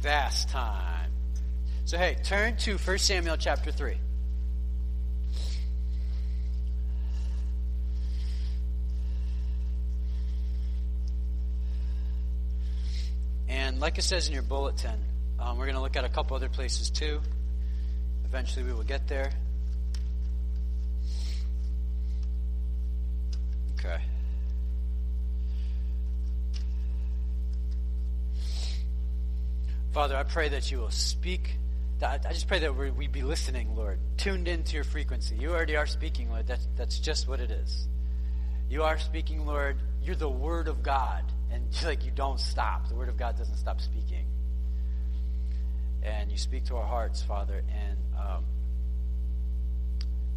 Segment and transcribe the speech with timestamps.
[0.00, 1.10] fast time.
[1.84, 3.96] So, hey, turn to 1 Samuel chapter 3.
[13.48, 15.00] And like it says in your bulletin,
[15.40, 17.20] um, we're going to look at a couple other places too.
[18.24, 19.32] Eventually, we will get there.
[23.78, 24.00] Okay.
[29.98, 31.58] Father, I pray that you will speak.
[32.00, 35.34] I just pray that we be listening, Lord, tuned into your frequency.
[35.34, 36.46] You already are speaking, Lord.
[36.46, 37.88] That's, that's just what it is.
[38.70, 39.76] You are speaking, Lord.
[40.00, 42.88] You're the Word of God, and like you don't stop.
[42.88, 44.26] The Word of God doesn't stop speaking.
[46.04, 48.44] And you speak to our hearts, Father, and um,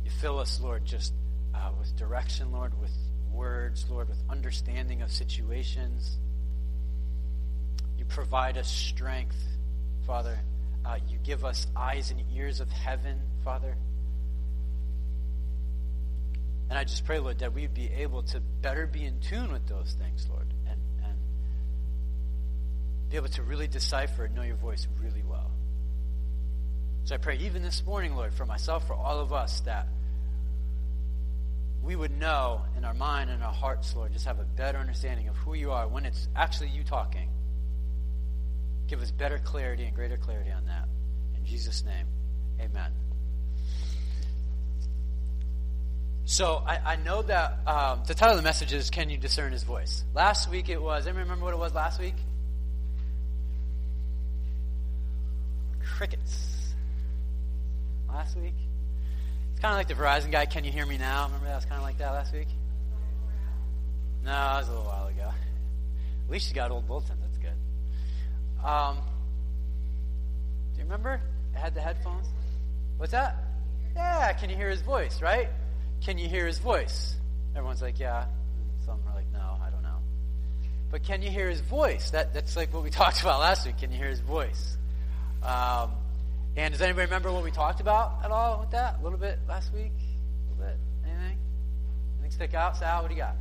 [0.03, 1.13] you fill us, Lord, just
[1.53, 2.97] uh, with direction, Lord, with
[3.31, 6.17] words, Lord, with understanding of situations.
[8.11, 9.37] Provide us strength,
[10.05, 10.37] Father.
[10.83, 13.75] Uh, you give us eyes and ears of heaven, Father.
[16.69, 19.67] And I just pray, Lord, that we'd be able to better be in tune with
[19.67, 21.17] those things, Lord, and, and
[23.09, 25.51] be able to really decipher and know your voice really well.
[27.05, 29.87] So I pray, even this morning, Lord, for myself, for all of us, that
[31.81, 35.27] we would know in our mind and our hearts, Lord, just have a better understanding
[35.29, 37.29] of who you are when it's actually you talking.
[38.87, 40.87] Give us better clarity and greater clarity on that.
[41.37, 42.05] In Jesus' name,
[42.59, 42.91] amen.
[46.25, 49.51] So I, I know that um, the title of the message is Can You Discern
[49.53, 50.03] His Voice?
[50.13, 52.15] Last week it was, anyone remember what it was last week?
[55.97, 56.73] Crickets.
[58.09, 58.55] Last week?
[59.51, 61.25] It's kind of like the Verizon guy, Can You Hear Me Now?
[61.25, 62.47] Remember that was kind of like that last week?
[64.23, 65.29] No, that was a little while ago.
[66.25, 67.17] At least you got old bulletin.
[68.63, 68.97] Um,
[70.73, 71.21] do you remember?
[71.55, 72.27] I had the headphones.
[72.97, 73.35] What's that?
[73.95, 75.49] Yeah, can you hear his voice, right?
[76.03, 77.15] Can you hear his voice?
[77.55, 78.25] Everyone's like, yeah.
[78.85, 79.97] some are like, no, I don't know.
[80.89, 82.11] But can you hear his voice?
[82.11, 83.77] That, that's like what we talked about last week.
[83.79, 84.77] Can you hear his voice?
[85.43, 85.91] Um,
[86.55, 88.99] and does anybody remember what we talked about at all with that?
[88.99, 89.91] A little bit last week?
[89.91, 90.79] A little bit?
[91.05, 91.37] Anything?
[92.19, 92.77] Anything stick out?
[92.77, 93.35] Sal, what do you got?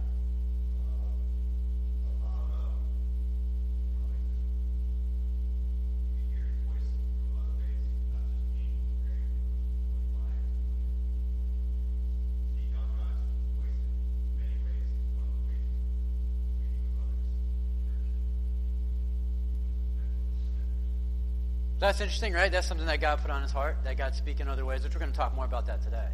[21.80, 22.52] That's interesting, right?
[22.52, 24.94] That's something that God put on his heart, that God speak in other ways, which
[24.94, 26.08] we're going to talk more about that today.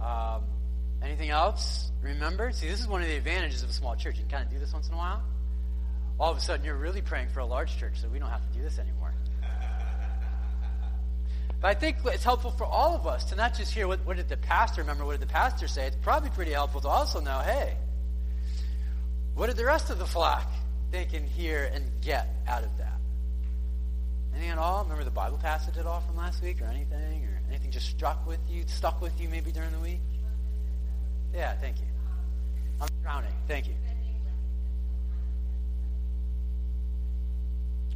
[0.00, 0.42] Um,
[1.00, 1.92] anything else?
[2.02, 2.50] Remember?
[2.50, 4.16] See, this is one of the advantages of a small church.
[4.16, 5.22] You can kind of do this once in a while.
[6.18, 8.44] All of a sudden, you're really praying for a large church, so we don't have
[8.50, 9.14] to do this anymore.
[11.60, 14.16] But I think it's helpful for all of us to not just hear what, what
[14.16, 15.86] did the pastor remember, what did the pastor say.
[15.86, 17.76] It's probably pretty helpful to also know, hey,
[19.34, 20.50] what did the rest of the flock
[20.90, 22.99] think and hear and get out of that?
[24.32, 24.82] Anything at all?
[24.82, 27.24] Remember the Bible passage at all from last week or anything?
[27.24, 30.00] Or anything just struck with you, stuck with you maybe during the week?
[31.34, 31.86] Yeah, thank you.
[32.80, 33.32] I'm drowning.
[33.46, 33.74] Thank you.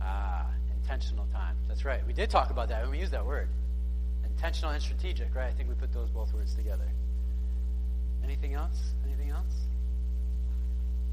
[0.00, 0.46] Ah,
[0.82, 1.56] intentional time.
[1.66, 2.06] That's right.
[2.06, 3.48] We did talk about that when we used that word.
[4.24, 5.46] Intentional and strategic, right?
[5.46, 6.88] I think we put those both words together.
[8.22, 8.92] Anything else?
[9.06, 9.54] Anything else?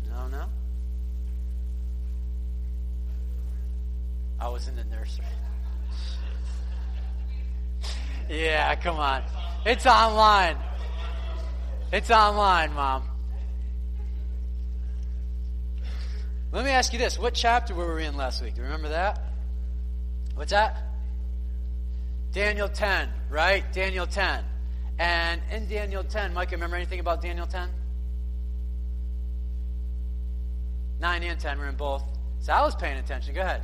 [0.10, 0.46] No, no?
[4.41, 5.25] I was in the nursery.
[8.28, 9.22] Yeah, come on.
[9.68, 10.57] It's online.
[11.94, 13.03] It's online, Mom.
[16.51, 17.19] Let me ask you this.
[17.19, 18.56] What chapter were we in last week?
[18.56, 19.22] Do you remember that?
[20.34, 20.75] What's that?
[22.31, 23.72] Daniel 10, right?
[23.72, 24.44] Daniel 10.
[24.97, 27.69] And in Daniel 10, Mike, remember anything about Daniel 10?
[31.00, 32.04] 9 and 10 were in both.
[32.39, 33.36] So I was paying attention.
[33.36, 33.62] Go ahead.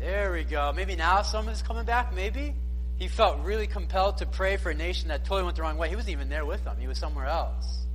[0.00, 0.72] There we go.
[0.74, 2.14] Maybe now someone's coming back.
[2.14, 2.54] Maybe.
[2.96, 5.88] He felt really compelled to pray for a nation that totally went the wrong way.
[5.88, 7.86] He wasn't even there with them, he was somewhere else.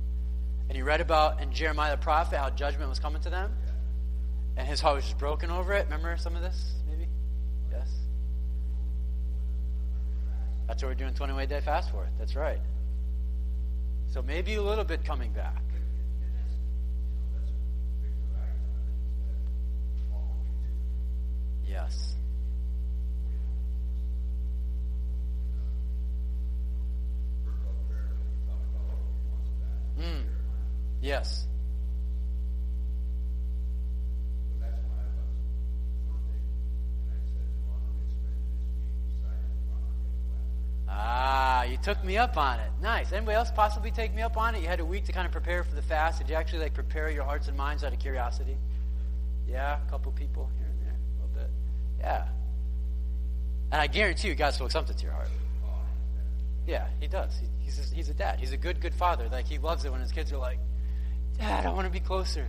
[0.68, 3.52] And he read about in Jeremiah the prophet how judgment was coming to them.
[4.56, 5.84] And his heart was just broken over it.
[5.84, 6.72] Remember some of this?
[6.88, 7.06] Maybe?
[7.70, 7.88] Yes?
[10.66, 12.08] That's what we're doing 20 day fast for.
[12.18, 12.60] That's right.
[14.12, 15.62] So maybe a little bit coming back.
[21.86, 22.14] us.
[29.98, 30.24] Mm.
[31.00, 31.46] Yes.
[40.88, 42.70] Ah, you took me up on it.
[42.80, 43.12] Nice.
[43.12, 44.62] Anybody else possibly take me up on it?
[44.62, 46.18] You had a week to kind of prepare for the fast.
[46.18, 48.56] Did you actually like prepare your hearts and minds out of curiosity?
[49.46, 50.65] Yeah, a couple people here.
[51.98, 52.26] Yeah.
[53.72, 55.28] And I guarantee you, God spoke something to your heart.
[56.66, 57.36] Yeah, He does.
[57.38, 58.40] He, he's, a, he's a dad.
[58.40, 59.28] He's a good, good father.
[59.30, 60.58] Like, He loves it when His kids are like,
[61.38, 62.46] Dad, I want to be closer.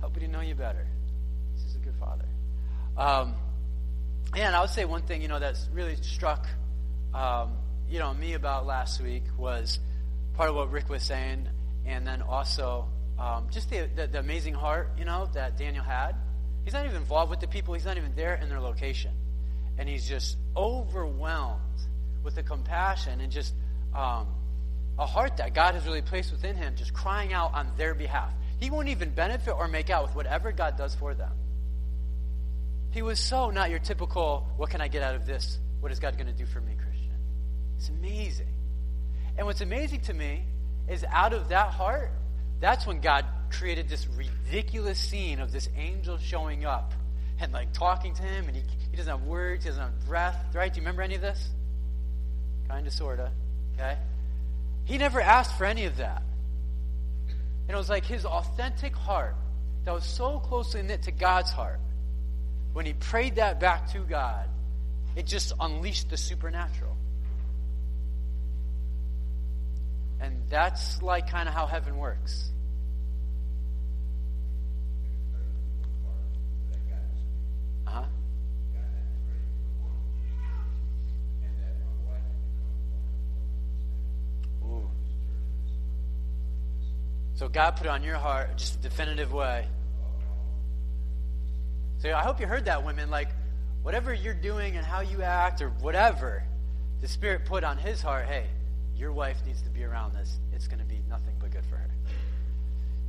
[0.00, 0.86] Help me to know you better.
[1.54, 2.24] He's a good father.
[2.96, 3.34] Um,
[4.36, 6.46] and I would say one thing, you know, that's really struck,
[7.14, 7.52] um,
[7.88, 9.78] you know, me about last week was
[10.34, 11.48] part of what Rick was saying,
[11.86, 12.88] and then also
[13.18, 16.14] um, just the, the, the amazing heart, you know, that Daniel had.
[16.68, 17.72] He's not even involved with the people.
[17.72, 19.12] He's not even there in their location,
[19.78, 21.62] and he's just overwhelmed
[22.22, 23.54] with the compassion and just
[23.94, 24.26] um,
[24.98, 28.30] a heart that God has really placed within him, just crying out on their behalf.
[28.60, 31.32] He won't even benefit or make out with whatever God does for them.
[32.90, 35.58] He was so not your typical, what can I get out of this?
[35.80, 37.16] What is God going to do for me, Christian?
[37.78, 38.52] It's amazing.
[39.38, 40.44] And what's amazing to me
[40.86, 42.12] is out of that heart,
[42.60, 46.92] that's when God created this ridiculous scene of this angel showing up
[47.40, 50.36] and like talking to him, and he, he doesn't have words, he doesn't have breath,
[50.54, 50.72] right?
[50.72, 51.48] Do you remember any of this?
[52.68, 53.30] Kind of, sort of.
[53.74, 53.96] Okay?
[54.84, 56.22] He never asked for any of that.
[57.68, 59.36] And it was like his authentic heart
[59.84, 61.80] that was so closely knit to God's heart
[62.72, 64.48] when he prayed that back to God,
[65.16, 66.96] it just unleashed the supernatural.
[70.20, 72.50] And that's like kind of how heaven works.
[87.58, 89.66] God put on your heart just a definitive way.
[91.98, 93.10] So I hope you heard that, women.
[93.10, 93.30] Like,
[93.82, 96.44] whatever you're doing and how you act or whatever,
[97.00, 98.46] the Spirit put on his heart, hey,
[98.96, 100.38] your wife needs to be around this.
[100.52, 101.90] It's going to be nothing but good for her.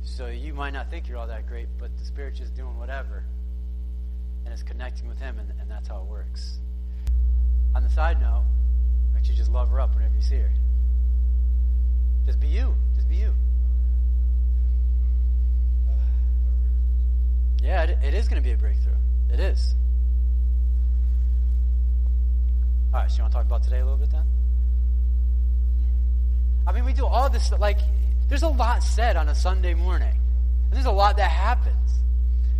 [0.02, 3.22] So you might not think you're all that great, but the Spirit's just doing whatever.
[4.44, 6.58] And it's connecting with him, and, and that's how it works.
[7.76, 8.46] On the side note,
[9.14, 10.50] make sure you just love her up whenever you see her.
[12.26, 12.74] Just be you.
[12.96, 13.32] Just be you.
[17.62, 18.94] Yeah, it, it is going to be a breakthrough.
[19.32, 19.74] It is.
[22.92, 24.24] All right, so you want to talk about today a little bit then?
[26.66, 27.78] I mean, we do all this, like,
[28.28, 30.14] there's a lot said on a Sunday morning.
[30.64, 32.00] And there's a lot that happens.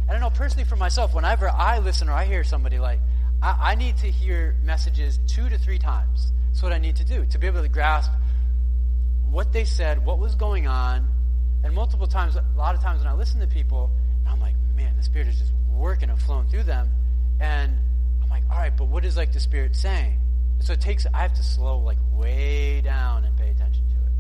[0.09, 3.01] And I know personally for myself, whenever I listen or I hear somebody, like,
[3.43, 6.33] I, I need to hear messages two to three times.
[6.49, 8.11] That's what I need to do to be able to grasp
[9.31, 11.09] what they said, what was going on.
[11.63, 13.91] And multiple times, a lot of times when I listen to people,
[14.27, 16.91] I'm like, man, the Spirit is just working and flowing through them.
[17.39, 17.77] And
[18.23, 20.19] I'm like, all right, but what is like the Spirit saying?
[20.59, 23.97] And so it takes, I have to slow like way down and pay attention to
[23.97, 24.13] it.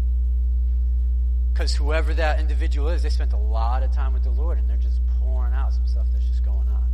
[1.53, 4.69] Because whoever that individual is, they spent a lot of time with the Lord and
[4.69, 6.89] they're just pouring out some stuff that's just going on.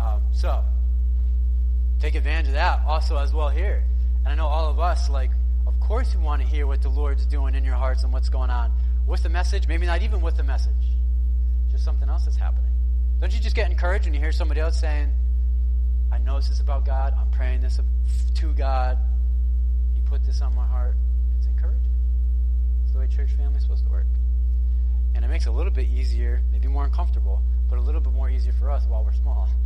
[0.00, 0.64] Um, so,
[2.00, 3.84] take advantage of that also as well here.
[4.24, 5.30] And I know all of us, like,
[5.66, 8.28] of course we want to hear what the Lord's doing in your hearts and what's
[8.28, 8.72] going on
[9.06, 10.72] with the message, maybe not even with the message
[11.74, 12.70] just something else that's happening.
[13.20, 15.12] Don't you just get encouraged when you hear somebody else saying,
[16.12, 17.12] I know this is about God.
[17.18, 17.80] I'm praying this
[18.36, 18.96] to God.
[19.92, 20.94] He put this on my heart.
[21.36, 21.90] It's encouraging.
[22.84, 24.06] It's the way church family is supposed to work.
[25.16, 28.12] And it makes it a little bit easier, maybe more uncomfortable, but a little bit
[28.12, 29.48] more easier for us while we're small.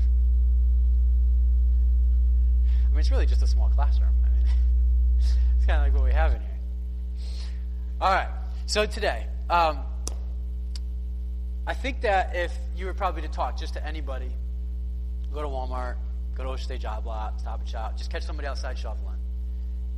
[2.86, 4.14] I mean, it's really just a small classroom.
[4.24, 4.46] I mean,
[5.18, 6.58] it's kind of like what we have in here.
[8.00, 8.30] All right.
[8.64, 9.80] So today, um,
[11.68, 14.32] I think that if you were probably to talk just to anybody,
[15.34, 15.96] go to Walmart,
[16.34, 19.18] go to Ocean State Job Lot, stop and shop, just catch somebody outside shoveling.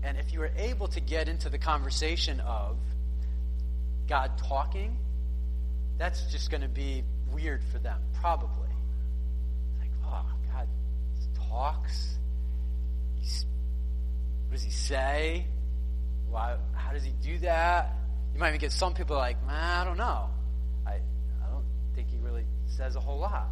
[0.02, 2.76] And if you were able to get into the conversation of
[4.08, 4.98] God talking,
[5.96, 8.68] that's just going to be weird for them, probably.
[9.78, 10.66] Like, oh, God
[11.48, 12.18] talks.
[13.14, 13.46] He's,
[14.48, 15.46] what does he say?
[16.28, 17.94] Why, how does he do that?
[18.34, 20.30] You might even get some people like, man, I don't know
[22.70, 23.48] says a whole lot.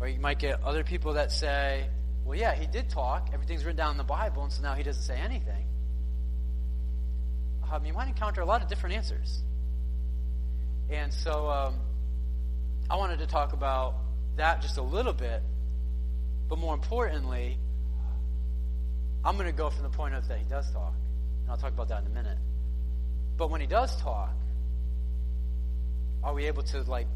[0.00, 1.88] Or you might get other people that say,
[2.24, 3.30] well, yeah, he did talk.
[3.32, 5.66] Everything's written down in the Bible, and so now he doesn't say anything.
[7.70, 9.42] Um, you might encounter a lot of different answers.
[10.90, 11.74] And so um,
[12.88, 13.94] I wanted to talk about
[14.36, 15.42] that just a little bit.
[16.48, 17.58] But more importantly,
[19.24, 20.94] I'm going to go from the point of that he does talk.
[21.42, 22.38] And I'll talk about that in a minute.
[23.36, 24.34] But when he does talk,
[26.24, 27.06] are we able to like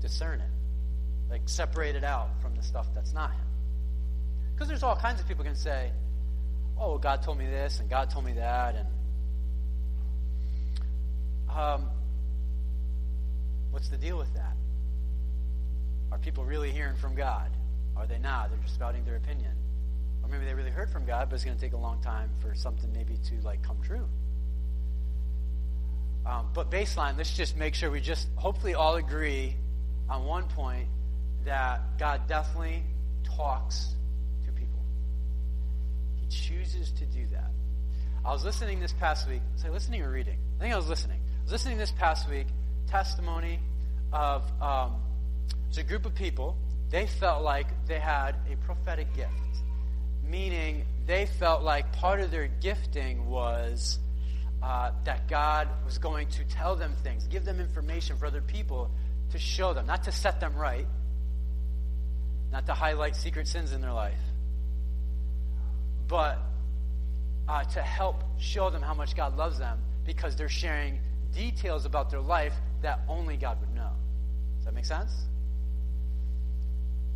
[0.00, 1.30] discern it?
[1.30, 3.46] Like separate it out from the stuff that's not him?
[4.54, 5.90] Because there's all kinds of people can say,
[6.78, 8.74] oh, God told me this and God told me that.
[8.74, 8.88] And
[11.54, 11.88] um,
[13.70, 14.56] what's the deal with that?
[16.12, 17.50] Are people really hearing from God?
[17.96, 18.50] Are they not?
[18.50, 19.52] They're just spouting their opinion.
[20.22, 22.30] Or maybe they really heard from God, but it's going to take a long time
[22.40, 24.06] for something maybe to like come true.
[26.26, 29.56] Um, but baseline, let's just make sure we just hopefully all agree
[30.08, 30.88] on one point
[31.44, 32.82] that God definitely
[33.24, 33.94] talks
[34.44, 34.80] to people.
[36.16, 37.50] He chooses to do that.
[38.24, 39.42] I was listening this past week.
[39.56, 40.38] Say listening or reading?
[40.58, 41.18] I think I was listening.
[41.18, 42.46] I was listening this past week.
[42.88, 43.60] Testimony
[44.12, 44.96] of um,
[45.68, 46.56] it's a group of people.
[46.90, 49.30] They felt like they had a prophetic gift,
[50.28, 53.98] meaning they felt like part of their gifting was
[54.62, 58.90] uh, that God was going to tell them things, give them information for other people
[59.32, 60.86] to show them, not to set them right,
[62.52, 64.14] not to highlight secret sins in their life,
[66.08, 66.38] but
[67.48, 71.00] uh, to help show them how much God loves them because they're sharing
[71.34, 73.90] details about their life that only God would know.
[74.56, 75.12] Does that make sense?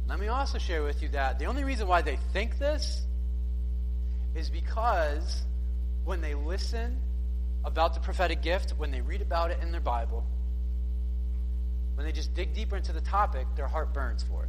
[0.08, 3.02] Let me also share with you that the only reason why they think this
[4.34, 5.42] is because
[6.04, 7.00] when they listen
[7.64, 10.24] about the prophetic gift, when they read about it in their Bible,
[12.00, 14.48] when they just dig deeper into the topic, their heart burns for it.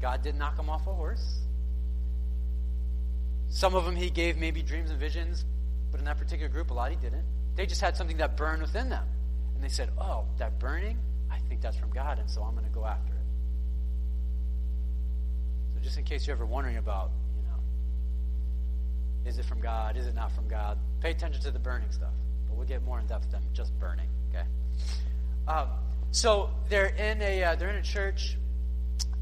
[0.00, 1.42] God didn't knock them off a horse.
[3.50, 5.44] Some of them he gave maybe dreams and visions,
[5.90, 7.26] but in that particular group, a lot he didn't.
[7.54, 9.04] They just had something that burned within them.
[9.54, 10.98] And they said, Oh, that burning,
[11.30, 13.26] I think that's from God, and so I'm going to go after it.
[15.74, 17.58] So, just in case you're ever wondering about you know,
[19.28, 19.98] is it from God?
[19.98, 20.78] Is it not from God?
[21.02, 22.14] Pay attention to the burning stuff.
[22.56, 24.08] We'll get more in depth than just burning.
[24.30, 24.44] Okay.
[25.48, 25.68] Um,
[26.10, 28.36] so they're in a uh, they're in a church,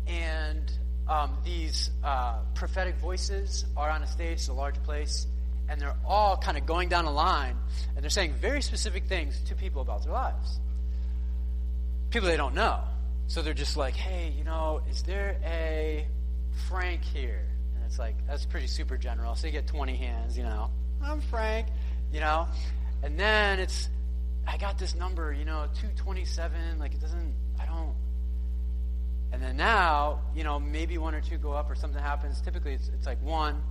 [0.07, 0.71] and
[1.09, 4.35] um, these uh, prophetic voices are on a stage.
[4.35, 5.27] It's a large place,
[5.69, 7.57] and they're all kind of going down a line,
[7.95, 10.61] and they're saying very specific things to people about their lives.
[12.11, 12.81] People they don't know.
[13.27, 16.07] So they're just like, hey, you know, is there a
[16.69, 17.45] Frank here?
[17.75, 19.35] And it's like, that's pretty super general.
[19.35, 20.71] So you get 20 hands, you know.
[21.03, 21.69] I'm Frank,
[22.13, 22.47] you know.
[23.05, 23.91] And then it's,
[24.49, 26.79] I got this number, you know, 227.
[26.79, 27.95] Like, it doesn't, I don't.
[29.31, 32.41] And then now, you know, maybe one or two go up or something happens.
[32.41, 33.63] Typically, it's, it's like one.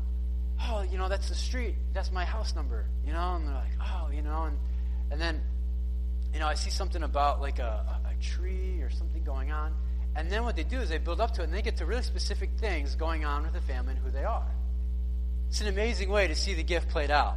[0.62, 1.76] Oh, you know, that's the street.
[1.94, 3.36] That's my house number, you know.
[3.36, 4.44] And they're like, oh, you know.
[4.44, 4.58] And,
[5.10, 5.42] and then,
[6.32, 9.74] you know, I see something about like a, a, a tree or something going on.
[10.16, 11.88] And then what they do is they build up to it and they get to
[11.88, 14.52] really specific things going on with the family and who they are.
[15.50, 17.36] It's an amazing way to see the gift played out.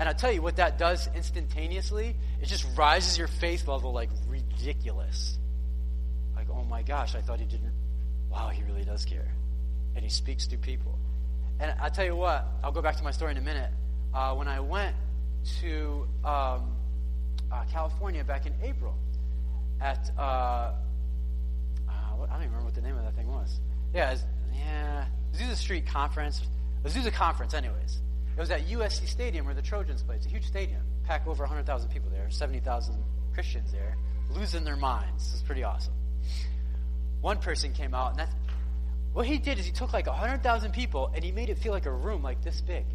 [0.00, 4.08] And I'll tell you what that does instantaneously, it just rises your faith level like
[4.26, 5.38] ridiculous.
[6.34, 7.74] Like, oh my gosh, I thought he didn't.
[8.30, 9.28] Wow, he really does care.
[9.94, 10.98] And he speaks to people.
[11.60, 13.70] And I'll tell you what, I'll go back to my story in a minute.
[14.14, 14.96] Uh, when I went
[15.60, 16.74] to um,
[17.52, 18.94] uh, California back in April
[19.82, 20.10] at.
[20.18, 20.72] Uh,
[21.88, 23.60] I don't even remember what the name of that thing was.
[23.94, 26.42] Yeah, was, yeah, Azusa Street Conference.
[26.84, 28.00] Azusa Conference, anyways.
[28.40, 30.16] It was at USC Stadium where the Trojans play.
[30.16, 30.80] It's a huge stadium.
[31.04, 32.96] Pack over 100,000 people there, 70,000
[33.34, 33.98] Christians there,
[34.30, 35.34] losing their minds.
[35.34, 35.92] It's pretty awesome.
[37.20, 38.32] One person came out, and that's
[39.12, 41.84] what he did is he took like 100,000 people and he made it feel like
[41.84, 42.86] a room like this big.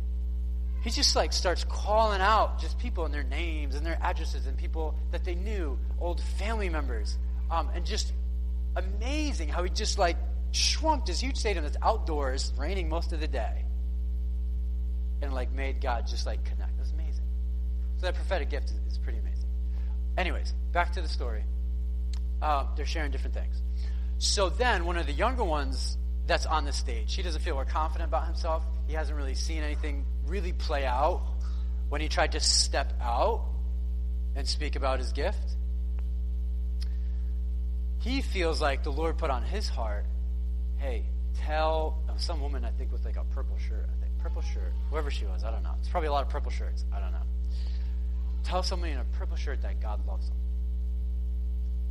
[0.81, 4.57] He just like starts calling out just people and their names and their addresses and
[4.57, 7.19] people that they knew, old family members,
[7.51, 8.13] um, and just
[8.75, 10.17] amazing how he just like
[10.53, 13.64] shrunk this huge stadium that's outdoors, raining most of the day,
[15.25, 16.77] and like made God just like connect.
[16.77, 17.25] That's amazing.
[17.97, 19.49] So that prophetic gift is, is pretty amazing.
[20.17, 21.43] Anyways, back to the story.
[22.41, 23.61] Uh, they're sharing different things.
[24.17, 27.65] So then, one of the younger ones that's on the stage, he doesn't feel more
[27.65, 28.63] confident about himself.
[28.87, 31.21] He hasn't really seen anything really play out
[31.89, 33.45] when he tried to step out
[34.35, 35.55] and speak about his gift
[38.05, 40.05] he feels like the Lord put on his heart,
[40.77, 41.05] hey,
[41.37, 45.11] tell some woman, I think, with like a purple shirt, I think, purple shirt, whoever
[45.11, 45.75] she was, I don't know.
[45.79, 46.83] It's probably a lot of purple shirts.
[46.91, 47.21] I don't know.
[48.43, 50.37] Tell somebody in a purple shirt that God loves them.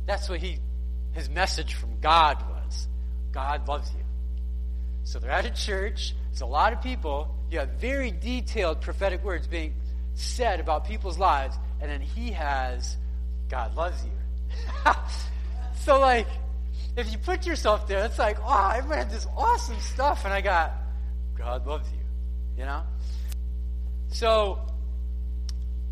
[0.05, 0.59] That's what he,
[1.13, 2.89] his message from God was
[3.31, 4.03] God loves you.
[5.05, 6.13] So they're at a church.
[6.29, 7.33] There's a lot of people.
[7.49, 9.73] You have very detailed prophetic words being
[10.15, 11.55] said about people's lives.
[11.79, 12.97] And then he has,
[13.47, 14.11] God loves you.
[15.85, 16.25] So, like,
[16.97, 20.41] if you put yourself there, it's like, oh, I read this awesome stuff, and I
[20.41, 20.73] got,
[21.37, 22.04] God loves you,
[22.57, 22.83] you know?
[24.09, 24.59] So,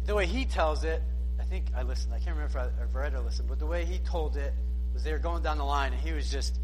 [0.06, 1.02] the way he tells it,
[1.40, 2.14] I think I listened.
[2.14, 4.54] I can't remember if I, read or listened, but the way he told it
[4.94, 6.60] was they were going down the line, and he was just,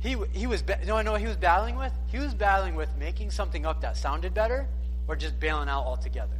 [0.00, 1.92] he, he was, you know, I know he was battling with?
[2.08, 4.66] He was battling with making something up that sounded better
[5.08, 6.36] or just bailing out altogether.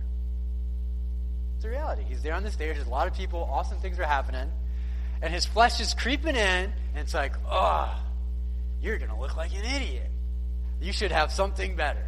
[1.63, 2.03] It's a reality.
[2.09, 2.75] He's there on the stage.
[2.75, 3.49] There's a lot of people.
[3.49, 4.51] Awesome things are happening.
[5.23, 6.37] And his flesh is creeping in.
[6.37, 7.89] And it's like, oh,
[8.81, 10.11] you're going to look like an idiot.
[10.81, 12.05] You should have something better.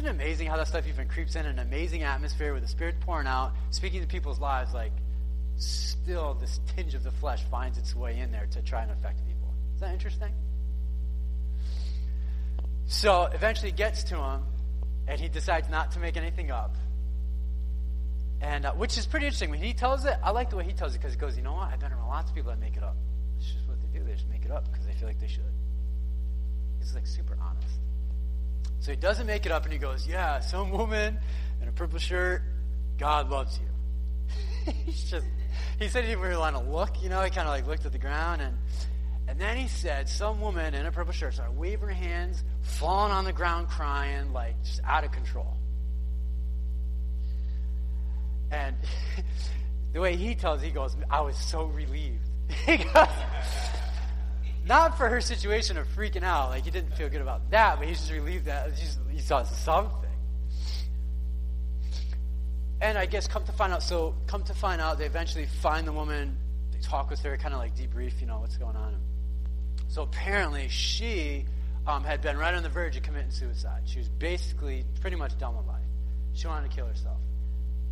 [0.00, 3.00] Isn't it amazing how that stuff even creeps in an amazing atmosphere with the Spirit
[3.00, 4.72] pouring out, speaking to people's lives?
[4.72, 4.92] Like,
[5.56, 9.18] still, this tinge of the flesh finds its way in there to try and affect
[9.26, 9.52] people.
[9.74, 10.32] Is that interesting?
[12.86, 14.40] So, eventually, gets to him,
[15.06, 16.74] and he decides not to make anything up.
[18.40, 19.50] And uh, which is pretty interesting.
[19.50, 21.42] When he tells it, I like the way he tells it because he goes, you
[21.42, 21.70] know what?
[21.70, 22.96] I've been around lots of people that make it up.
[23.36, 24.02] It's just what they do.
[24.02, 25.52] They just make it up because they feel like they should.
[26.78, 27.80] He's like super honest.
[28.80, 31.18] So he doesn't make it up and he goes, Yeah, some woman
[31.62, 32.42] in a purple shirt,
[32.98, 34.72] God loves you.
[34.86, 35.26] He's just,
[35.78, 37.84] he said he didn't really want to look, you know, he kind of like looked
[37.84, 38.56] at the ground and,
[39.28, 43.12] and then he said, Some woman in a purple shirt started waving her hands, falling
[43.12, 45.56] on the ground crying, like just out of control.
[48.50, 48.76] And
[49.92, 52.26] the way he tells, he goes, I was so relieved.
[52.66, 53.08] he goes,
[54.64, 57.88] not for her situation of freaking out, like he didn't feel good about that, but
[57.88, 58.72] he's just relieved that
[59.10, 60.10] he saw something.
[62.80, 65.86] And I guess come to find out, so come to find out, they eventually find
[65.86, 66.36] the woman,
[66.72, 68.96] they talk with her, kind of like debrief, you know, what's going on.
[69.88, 71.44] So apparently she
[71.86, 73.82] um, had been right on the verge of committing suicide.
[73.84, 75.84] She was basically pretty much done with life.
[76.32, 77.18] She wanted to kill herself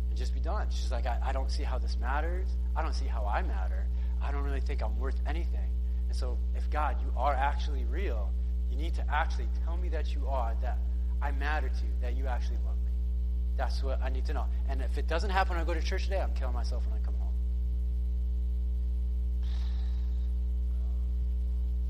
[0.09, 0.67] and just be done.
[0.71, 2.47] She's like, I, I don't see how this matters.
[2.75, 3.85] I don't see how I matter.
[4.21, 5.69] I don't really think I'm worth anything.
[6.09, 8.29] And so, if God, you are actually real,
[8.69, 10.77] you need to actually tell me that you are, that
[11.21, 12.91] I matter to you, that you actually love me.
[13.57, 14.45] That's what I need to know.
[14.67, 16.99] And if it doesn't happen when I go to church today, I'm killing myself when
[16.99, 17.33] I come home.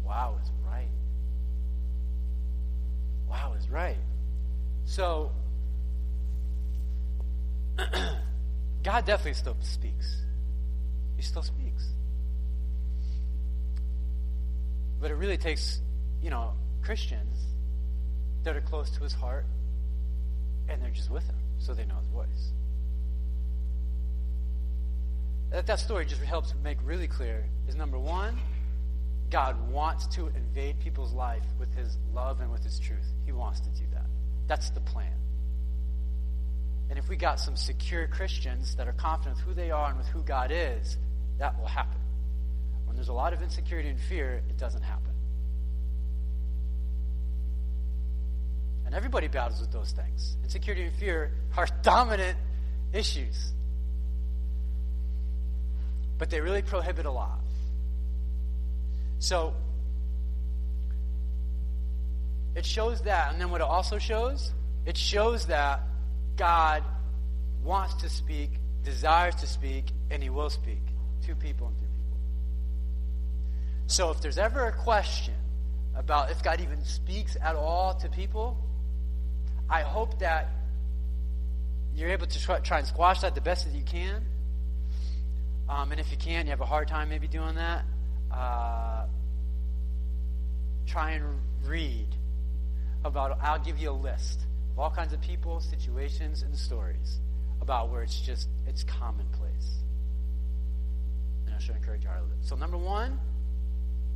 [0.03, 0.89] Wow is right.
[3.29, 3.97] Wow is right.
[4.85, 5.31] So,
[8.83, 10.23] God definitely still speaks.
[11.15, 11.85] He still speaks.
[14.99, 15.81] But it really takes,
[16.21, 17.37] you know, Christians
[18.43, 19.45] that are close to his heart
[20.67, 22.51] and they're just with him so they know his voice.
[25.51, 28.37] That, that story just helps make really clear is number one,
[29.29, 33.05] God wants to invade people's life with his love and with his truth.
[33.25, 34.05] He wants to do that.
[34.47, 35.13] That's the plan.
[36.89, 39.97] And if we got some secure Christians that are confident with who they are and
[39.97, 40.97] with who God is,
[41.37, 41.99] that will happen.
[42.99, 45.13] There's a lot of insecurity and fear, it doesn't happen.
[48.85, 50.35] And everybody battles with those things.
[50.43, 52.37] Insecurity and fear are dominant
[52.91, 53.53] issues.
[56.17, 57.39] But they really prohibit a lot.
[59.19, 59.53] So,
[62.53, 63.31] it shows that.
[63.31, 64.51] And then what it also shows?
[64.85, 65.83] It shows that
[66.35, 66.83] God
[67.63, 68.49] wants to speak,
[68.83, 70.81] desires to speak, and He will speak
[71.27, 71.88] to people people.
[73.89, 75.33] So if there's ever a question
[75.95, 78.55] about if God even speaks at all to people,
[79.67, 80.47] I hope that
[81.95, 84.23] you're able to try, and squash that the best that you can.
[85.67, 87.83] Um, and if you can, you have a hard time maybe doing that,
[88.31, 89.07] uh,
[90.85, 91.25] try and
[91.65, 92.15] read
[93.03, 94.39] about, I'll give you a list
[94.71, 97.19] of all kinds of people, situations, and stories
[97.59, 99.79] about where it's just, it's commonplace.
[101.47, 102.09] And I should encourage you.
[102.41, 103.19] So, number one,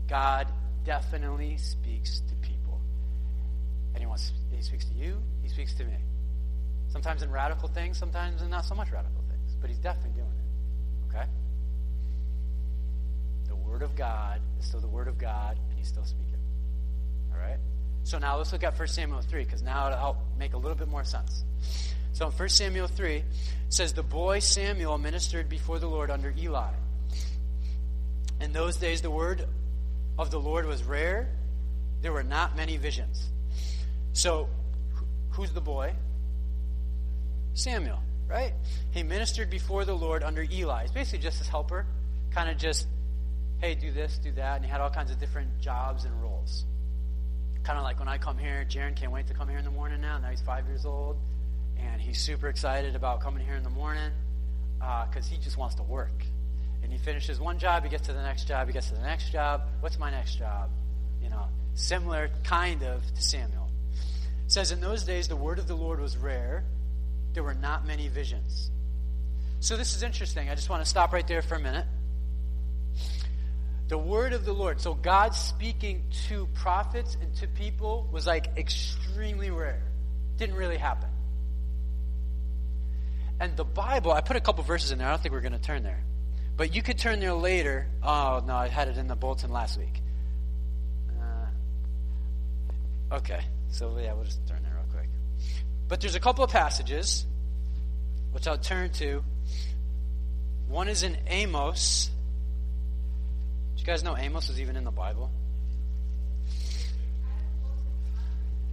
[0.08, 0.48] God
[0.86, 2.80] definitely speaks to people.
[3.94, 5.96] And he, wants, he speaks to you, he speaks to me.
[6.90, 9.56] Sometimes in radical things, sometimes in not so much radical things.
[9.60, 11.16] But he's definitely doing it.
[11.16, 11.26] Okay?
[13.48, 16.40] The Word of God is still the Word of God, and he's still speaking.
[17.32, 17.58] All right?
[18.04, 20.78] So now let's look at 1 Samuel 3, because now it'll help make a little
[20.78, 21.44] bit more sense.
[22.12, 23.24] So in 1 Samuel 3, it
[23.70, 26.74] says, The boy Samuel ministered before the Lord under Eli.
[28.40, 29.48] In those days, the word
[30.18, 31.30] of the Lord was rare.
[32.02, 33.30] There were not many visions.
[34.14, 34.50] So,
[35.32, 35.94] who's the boy?
[37.54, 38.54] Samuel, right?
[38.92, 40.84] He ministered before the Lord under Eli.
[40.84, 41.86] He's basically just his helper,
[42.32, 42.88] kind of just,
[43.62, 44.58] hey, do this, do that.
[44.58, 46.66] And he had all kinds of different jobs and roles
[47.64, 49.72] kind of like when I come here, Jaron can't wait to come here in the
[49.72, 50.18] morning now.
[50.18, 51.18] Now he's five years old,
[51.78, 54.12] and he's super excited about coming here in the morning
[54.80, 56.26] because uh, he just wants to work.
[56.84, 59.02] And he finishes one job, he gets to the next job, he gets to the
[59.02, 59.62] next job.
[59.80, 60.70] What's my next job?
[61.22, 63.70] You know, similar kind of to Samuel.
[64.46, 66.66] It says, In those days, the word of the Lord was rare,
[67.34, 68.70] there were not many visions.
[69.60, 70.50] So this is interesting.
[70.50, 71.86] I just want to stop right there for a minute.
[73.88, 78.58] the word of the Lord, so God speaking to prophets and to people was like
[78.58, 79.82] extremely rare.
[80.38, 81.10] Didn't really happen.
[83.40, 85.08] And the Bible, I put a couple verses in there.
[85.08, 86.04] I don't think we're going to turn there.
[86.56, 87.88] But you could turn there later.
[88.04, 90.02] Oh, no, I had it in the bulletin last week.
[91.10, 93.42] Uh, okay.
[93.70, 95.10] So, yeah, we'll just turn there real quick.
[95.88, 97.26] But there's a couple of passages
[98.32, 99.24] which I'll turn to.
[100.68, 102.10] One is in Amos.
[103.76, 105.32] Do you guys know Amos is even in the Bible?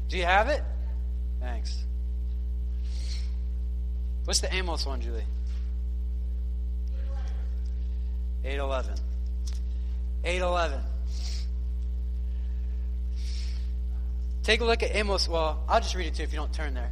[0.09, 0.63] Do you have it?
[1.41, 1.85] Thanks.
[4.25, 5.25] What's the Amos one, Julie?
[8.45, 8.95] 811.
[10.25, 10.81] 811.
[14.43, 15.29] Take a look at Amos.
[15.29, 16.91] Well, I'll just read it to you if you don't turn there.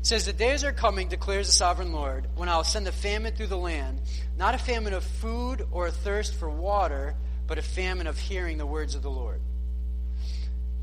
[0.00, 3.34] It says, The days are coming, declares the sovereign Lord, when I'll send a famine
[3.34, 4.00] through the land,
[4.36, 7.14] not a famine of food or a thirst for water,
[7.46, 9.40] but a famine of hearing the words of the Lord.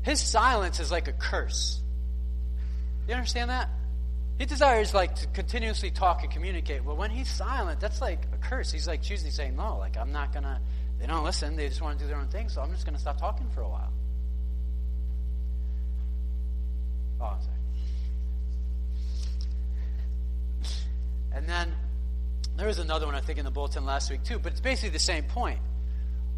[0.02, 1.80] His silence is like a curse.
[3.08, 3.68] You understand that?
[4.40, 6.82] He desires like to continuously talk and communicate.
[6.82, 8.72] Well, when he's silent, that's like a curse.
[8.72, 10.62] He's like choosing saying, No, like I'm not gonna
[10.98, 12.98] they don't listen, they just want to do their own thing, so I'm just gonna
[12.98, 13.92] stop talking for a while.
[17.20, 17.56] Oh, I'm sorry.
[21.34, 21.74] And then
[22.56, 24.88] there was another one I think in the bulletin last week too, but it's basically
[24.88, 25.60] the same point.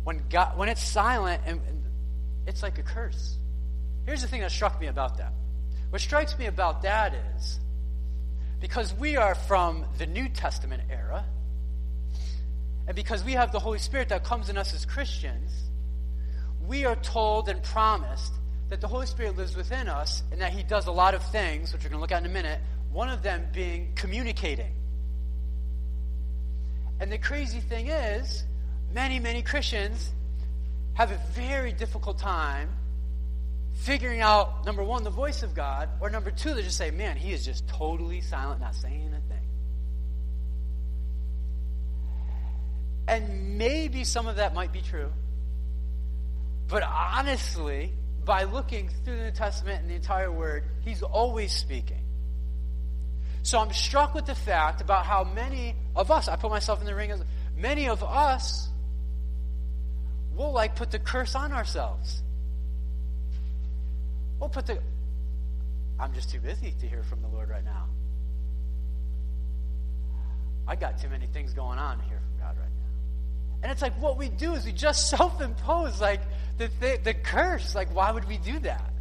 [0.02, 1.84] When God when it's silent and, and
[2.48, 3.38] it's like a curse.
[4.06, 5.32] Here's the thing that struck me about that.
[5.90, 7.60] What strikes me about that is
[8.62, 11.24] because we are from the New Testament era,
[12.86, 15.50] and because we have the Holy Spirit that comes in us as Christians,
[16.64, 18.32] we are told and promised
[18.68, 21.72] that the Holy Spirit lives within us and that He does a lot of things,
[21.72, 22.60] which we're going to look at in a minute,
[22.92, 24.72] one of them being communicating.
[27.00, 28.44] And the crazy thing is,
[28.92, 30.12] many, many Christians
[30.94, 32.70] have a very difficult time
[33.74, 37.16] figuring out, number one, the voice of God, or number two, they just say, man,
[37.16, 39.42] he is just totally silent, not saying a thing.
[43.08, 45.12] And maybe some of that might be true.
[46.68, 47.92] But honestly,
[48.24, 51.98] by looking through the New Testament and the entire Word, he's always speaking.
[53.42, 56.86] So I'm struck with the fact about how many of us, I put myself in
[56.86, 57.22] the ring, as
[57.56, 58.68] many of us
[60.34, 62.22] will like put the curse on ourselves.
[64.42, 64.76] We'll put the.
[66.00, 67.86] I'm just too busy to hear from the Lord right now.
[70.66, 73.62] I got too many things going on to hear from God right now.
[73.62, 76.22] And it's like what we do is we just self impose like
[76.58, 77.76] the, the, the curse.
[77.76, 78.92] Like, why would we do that?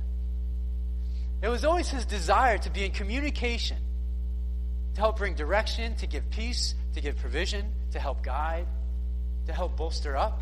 [1.41, 3.77] It was always his desire to be in communication,
[4.93, 8.67] to help bring direction, to give peace, to give provision, to help guide,
[9.47, 10.39] to help bolster up.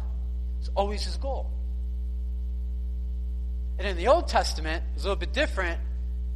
[0.60, 1.50] It's always his goal.
[3.80, 5.80] And in the Old Testament, it was a little bit different.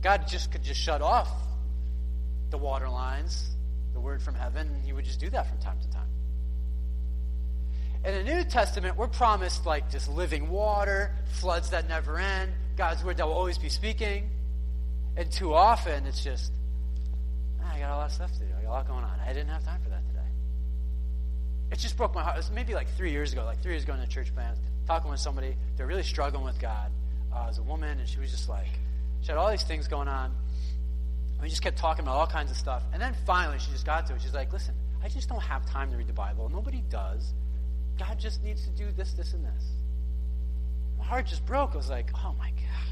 [0.02, 1.30] God just could just shut off
[2.52, 3.50] the water lines,
[3.94, 6.08] the word from heaven, and he would just do that from time to time.
[8.06, 13.04] In the New Testament, we're promised like just living water, floods that never end, God's
[13.04, 14.30] word that will always be speaking.
[15.18, 16.54] And too often, it's just,
[17.62, 18.46] ah, I got a lot of stuff to do.
[18.58, 19.20] I got a lot going on.
[19.20, 20.20] I didn't have time for that today.
[21.72, 22.36] It just broke my heart.
[22.36, 24.58] It was maybe like three years ago, like three years ago in a church plant,
[24.88, 25.58] talking with somebody.
[25.76, 26.90] They're really struggling with God
[27.36, 28.68] uh, as a woman, and she was just like,
[29.22, 30.36] she had all these things going on.
[31.42, 32.84] We just kept talking about all kinds of stuff.
[32.94, 34.22] And then finally, she just got to it.
[34.22, 36.50] She's like, listen, I just don't have time to read the Bible.
[36.50, 37.34] Nobody does.
[38.00, 39.64] God just needs to do this, this, and this.
[40.98, 41.74] My heart just broke.
[41.74, 42.88] I was like, oh my God.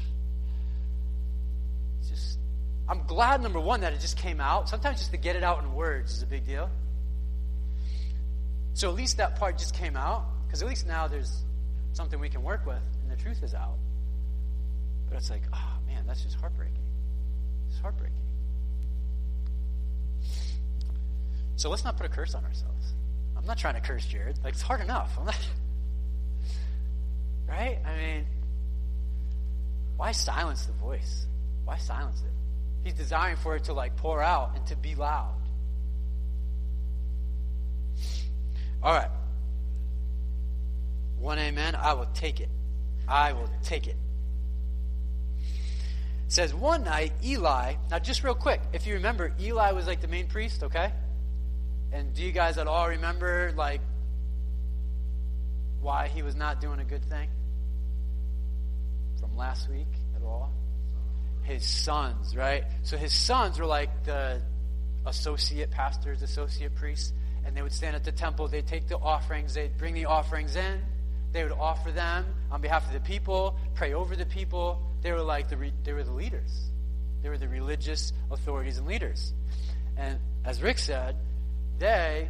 [2.08, 2.38] Just,
[2.88, 4.68] I'm glad, number one, that it just came out.
[4.68, 6.68] Sometimes just to get it out in words is a big deal.
[8.74, 11.44] So at least that part just came out, because at least now there's
[11.92, 13.76] something we can work with, and the truth is out.
[15.12, 16.80] But it's like, oh man, that's just heartbreaking.
[17.68, 18.16] It's heartbreaking.
[21.56, 22.94] So let's not put a curse on ourselves.
[23.36, 24.38] I'm not trying to curse Jared.
[24.42, 25.12] Like it's hard enough.
[25.18, 25.36] I'm not
[27.46, 27.78] Right?
[27.84, 28.26] I mean,
[29.98, 31.26] why silence the voice?
[31.66, 32.32] Why silence it?
[32.82, 35.34] He's desiring for it to like pour out and to be loud.
[38.82, 39.10] All right.
[41.18, 41.74] One amen.
[41.74, 42.48] I will take it.
[43.06, 43.88] I will take
[46.32, 50.00] it says one night Eli, now just real quick, if you remember, Eli was like
[50.00, 50.90] the main priest, okay?
[51.92, 53.82] And do you guys at all remember like
[55.82, 57.28] why he was not doing a good thing?
[59.20, 60.50] From last week at all?
[61.42, 62.64] His sons, right?
[62.82, 64.40] So his sons were like the
[65.04, 67.12] associate pastors, associate priests,
[67.44, 70.56] and they would stand at the temple, they'd take the offerings, they'd bring the offerings
[70.56, 70.80] in,
[71.32, 74.80] They would offer them on behalf of the people, pray over the people.
[75.02, 76.70] They were like the re- they were the leaders.
[77.22, 79.32] They were the religious authorities and leaders.
[79.96, 81.16] And as Rick said,
[81.78, 82.28] they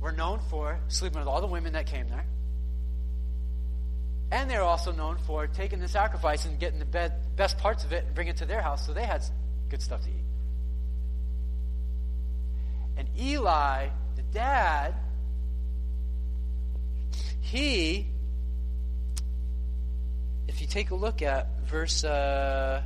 [0.00, 2.26] were known for sleeping with all the women that came there.
[4.32, 7.84] And they were also known for taking the sacrifice and getting the bed, best parts
[7.84, 9.22] of it and bringing it to their house so they had
[9.68, 10.24] good stuff to eat.
[12.96, 14.94] And Eli, the dad,
[17.40, 18.06] he,
[20.48, 22.82] if you take a look at verse, uh,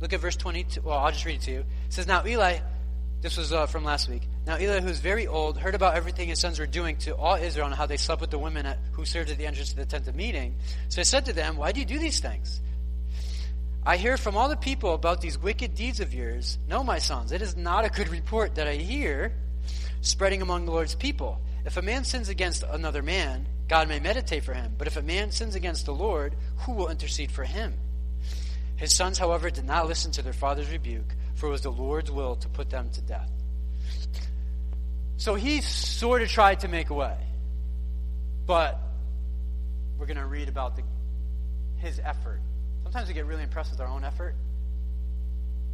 [0.00, 0.82] look at verse 22.
[0.82, 1.60] Well, I'll just read it to you.
[1.60, 2.58] It says, Now Eli,
[3.20, 4.22] this was uh, from last week.
[4.46, 7.66] Now Eli, who's very old, heard about everything his sons were doing to all Israel
[7.66, 9.86] and how they slept with the women at, who served at the entrance to the
[9.86, 10.56] tent of meeting.
[10.88, 12.60] So he said to them, Why do you do these things?
[13.84, 16.58] I hear from all the people about these wicked deeds of yours.
[16.68, 19.32] No, my sons, it is not a good report that I hear
[20.02, 21.40] spreading among the Lord's people.
[21.64, 24.74] If a man sins against another man, God may meditate for him.
[24.76, 27.72] But if a man sins against the Lord, who will intercede for him?
[28.76, 32.10] His sons, however, did not listen to their father's rebuke, for it was the Lord's
[32.10, 33.30] will to put them to death.
[35.16, 37.16] So he sort of tried to make a way.
[38.44, 38.78] But
[39.98, 40.82] we're going to read about the,
[41.78, 42.42] his effort
[42.92, 44.34] Sometimes we get really impressed with our own effort.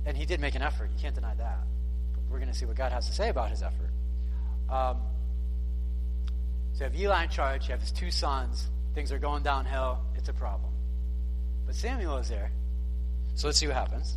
[0.07, 0.89] And he did make an effort.
[0.95, 1.59] You can't deny that.
[2.15, 3.91] But we're going to see what God has to say about his effort.
[4.71, 4.99] Um,
[6.79, 7.67] so you have Eli in charge.
[7.67, 8.69] You have his two sons.
[8.95, 9.99] Things are going downhill.
[10.15, 10.71] It's a problem.
[11.67, 12.53] But Samuel is there.
[13.35, 14.17] So let's see what happens.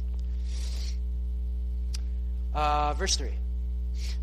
[2.53, 3.31] Uh, verse 3.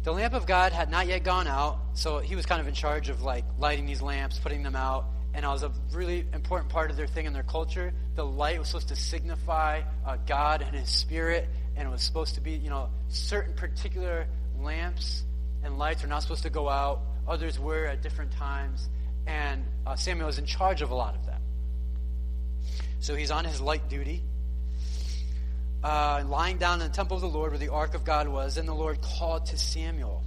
[0.04, 2.74] The lamp of God had not yet gone out, so he was kind of in
[2.74, 6.70] charge of like lighting these lamps, putting them out, and it was a really important
[6.70, 7.92] part of their thing in their culture.
[8.14, 12.36] The light was supposed to signify uh, God and His Spirit, and it was supposed
[12.36, 14.28] to be, you know, certain particular
[14.60, 15.24] lamps
[15.64, 17.00] and lights are not supposed to go out.
[17.28, 18.88] Others were at different times,
[19.26, 21.40] and uh, Samuel was in charge of a lot of that.
[23.00, 24.22] So he's on his light duty,
[25.84, 28.56] uh, lying down in the temple of the Lord where the ark of God was.
[28.56, 30.24] And the Lord called to Samuel.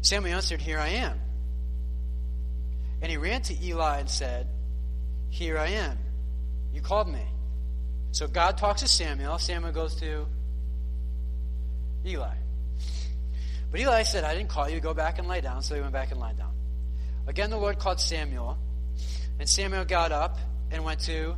[0.00, 1.20] Samuel answered, "Here I am."
[3.02, 4.46] And he ran to Eli and said,
[5.28, 5.98] Here I am.
[6.72, 7.24] You called me.
[8.12, 9.38] So God talks to Samuel.
[9.38, 10.26] Samuel goes to
[12.04, 12.34] Eli.
[13.70, 14.80] But Eli said, I didn't call you.
[14.80, 15.62] Go back and lie down.
[15.62, 16.52] So he went back and lied down.
[17.26, 18.58] Again, the Lord called Samuel.
[19.38, 20.38] And Samuel got up
[20.70, 21.36] and went to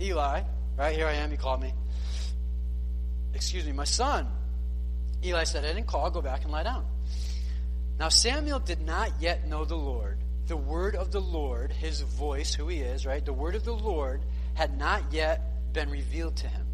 [0.00, 0.42] Eli.
[0.76, 1.30] Right here I am.
[1.30, 1.72] You called me.
[3.34, 4.28] Excuse me, my son.
[5.24, 6.10] Eli said, I didn't call.
[6.10, 6.86] Go back and lie down.
[7.98, 10.18] Now Samuel did not yet know the Lord.
[10.46, 13.24] The word of the Lord, his voice, who he is, right?
[13.24, 14.22] The word of the Lord
[14.54, 16.66] had not yet been revealed to him.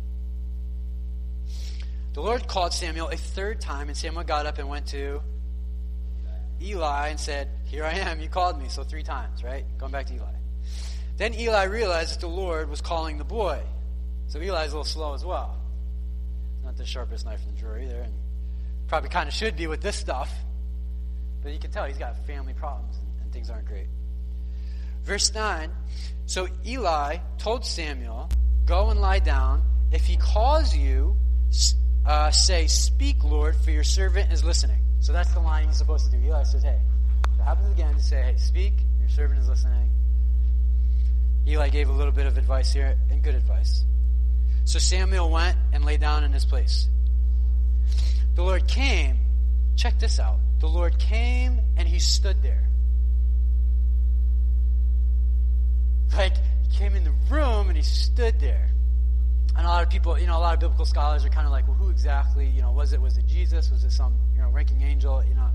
[2.12, 5.22] The Lord called Samuel a third time, and Samuel got up and went to
[6.60, 8.68] Eli and said, Here I am, you called me.
[8.68, 9.64] So three times, right?
[9.78, 10.32] Going back to Eli.
[11.16, 13.60] Then Eli realized that the Lord was calling the boy.
[14.28, 15.56] So Eli's a little slow as well.
[16.64, 18.12] Not the sharpest knife in the drawer either, and
[18.88, 20.32] probably kind of should be with this stuff.
[21.42, 23.86] But you can tell he's got family problems and, and things aren't great.
[25.04, 25.70] Verse 9
[26.26, 28.28] So Eli told Samuel,
[28.66, 29.62] Go and lie down.
[29.90, 31.16] If he calls you,
[32.06, 34.78] uh, say, Speak, Lord, for your servant is listening.
[35.00, 36.24] So that's the line he's supposed to do.
[36.26, 36.78] Eli says, Hey,
[37.32, 39.90] if it happens again, just say, Hey, speak, your servant is listening.
[41.46, 43.84] Eli gave a little bit of advice here, and good advice.
[44.64, 46.88] So Samuel went and lay down in his place.
[48.34, 49.18] The Lord came.
[49.76, 52.68] Check this out the Lord came and he stood there.
[56.14, 58.68] Like, he came in the room and he stood there.
[59.60, 61.52] And a lot of people, you know, a lot of biblical scholars are kind of
[61.52, 63.00] like, well, who exactly, you know, was it?
[63.02, 63.70] Was it Jesus?
[63.70, 65.22] Was it some, you know, ranking angel?
[65.22, 65.50] You know,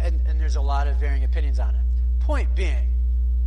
[0.00, 1.80] and, and there's a lot of varying opinions on it.
[2.20, 2.92] Point being,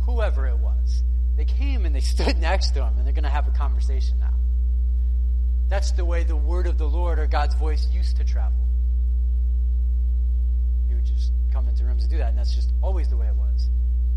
[0.02, 1.02] whoever it was,
[1.38, 4.18] they came and they stood next to him and they're going to have a conversation
[4.20, 4.34] now.
[5.70, 8.66] That's the way the word of the Lord or God's voice used to travel
[10.86, 13.28] He would just come into rooms to do that, and that's just always the way
[13.28, 13.70] it was.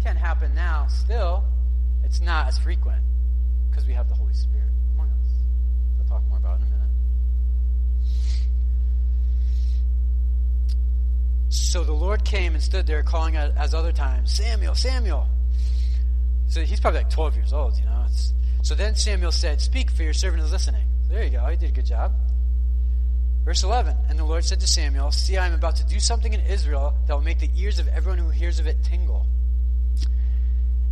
[0.04, 1.46] Can happen now, still,
[2.04, 3.06] it's not as frequent
[3.70, 4.66] because we have the Holy Spirit
[6.16, 6.90] talk more about in a minute.
[11.50, 15.28] So the Lord came and stood there calling out as other times, Samuel, Samuel.
[16.48, 18.06] So he's probably like 12 years old, you know.
[18.08, 20.84] It's, so then Samuel said, Speak, for your servant is listening.
[21.08, 21.46] So there you go.
[21.48, 22.14] He did a good job.
[23.44, 26.34] Verse 11 And the Lord said to Samuel, See, I am about to do something
[26.34, 29.28] in Israel that will make the ears of everyone who hears of it tingle.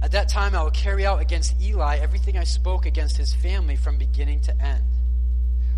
[0.01, 3.77] At that time, I will carry out against Eli everything I spoke against his family
[3.77, 4.83] from beginning to end.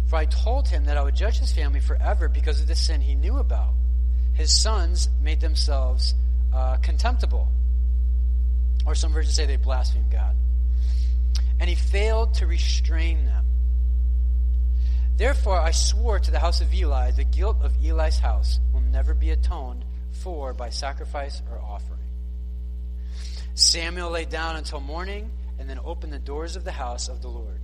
[0.08, 3.02] For I told him that I would judge his family forever because of the sin
[3.02, 3.74] he knew about.
[4.34, 6.14] His sons made themselves
[6.54, 7.48] uh, contemptible.
[8.86, 10.36] Or some versions say they blasphemed God.
[11.60, 13.46] And he failed to restrain them.
[15.18, 19.14] Therefore, I swore to the house of Eli, the guilt of Eli's house will never
[19.14, 22.00] be atoned for by sacrifice or offering.
[23.54, 27.30] Samuel lay down until morning and then opened the doors of the house of the
[27.30, 27.62] Lord.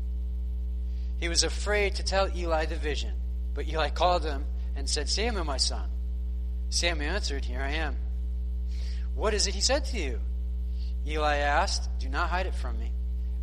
[1.22, 3.14] He was afraid to tell Eli the vision,
[3.54, 4.44] but Eli called him
[4.76, 5.88] and said, Samuel, my son.
[6.72, 7.96] Samuel answered, Here I am.
[9.14, 10.20] What is it he said to you?
[11.06, 12.92] Eli asked, Do not hide it from me.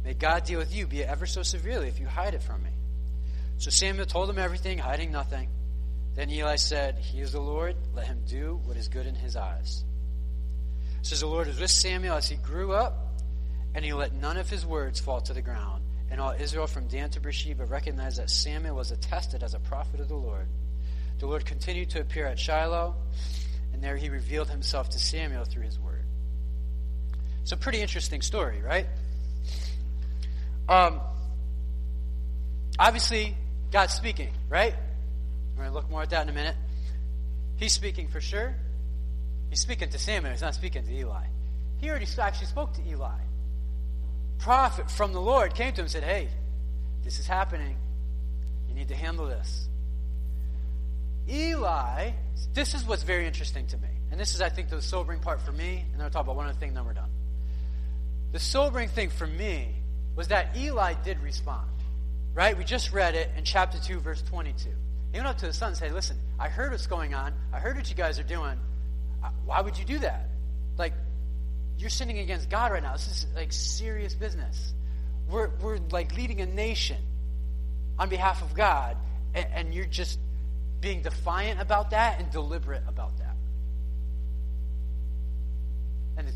[0.02, 2.64] May God deal with you, be it ever so severely, if you hide it from
[2.64, 2.70] me.
[3.58, 5.48] So Samuel told him everything, hiding nothing.
[6.16, 9.36] Then Eli said, He is the Lord, let him do what is good in his
[9.36, 9.84] eyes.
[11.02, 13.20] says the Lord was with Samuel as he grew up,
[13.72, 15.84] and he let none of his words fall to the ground.
[16.10, 20.00] And all Israel from Dan to Beersheba recognized that Samuel was attested as a prophet
[20.00, 20.46] of the Lord.
[21.18, 22.94] The Lord continued to appear at Shiloh,
[23.72, 26.04] and there he revealed himself to Samuel through his word.
[27.42, 28.86] It's a pretty interesting story, right?
[30.68, 31.00] Um,
[32.78, 33.36] obviously,
[33.70, 34.74] God's speaking, right?
[35.56, 36.56] We're going to look more at that in a minute.
[37.56, 38.54] He's speaking for sure.
[39.50, 40.32] He's speaking to Samuel.
[40.32, 41.24] He's not speaking to Eli.
[41.78, 43.18] He already actually spoke to Eli.
[44.38, 46.28] Prophet from the Lord came to him and said, Hey,
[47.04, 47.76] this is happening.
[48.68, 49.68] You need to handle this.
[51.28, 52.12] Eli,
[52.54, 53.88] this is what's very interesting to me.
[54.10, 55.84] And this is, I think, the sobering part for me.
[55.84, 57.10] And then I'll talk about one other thing, then we're done.
[58.32, 59.68] The sobering thing for me
[60.16, 61.68] was that Eli did respond.
[62.34, 62.56] Right?
[62.56, 64.68] We just read it in chapter 2, verse 22.
[65.12, 67.34] He went up to his son and said, Listen, I heard what's going on.
[67.52, 68.58] I heard what you guys are doing.
[69.22, 70.28] Uh, why would you do that?
[70.76, 70.92] Like,
[71.78, 72.92] you're sinning against God right now.
[72.92, 74.74] This is like serious business.
[75.30, 76.98] We're, we're like leading a nation
[77.98, 78.96] on behalf of God,
[79.34, 80.18] and, and you're just
[80.80, 83.36] being defiant about that and deliberate about that.
[86.16, 86.32] And the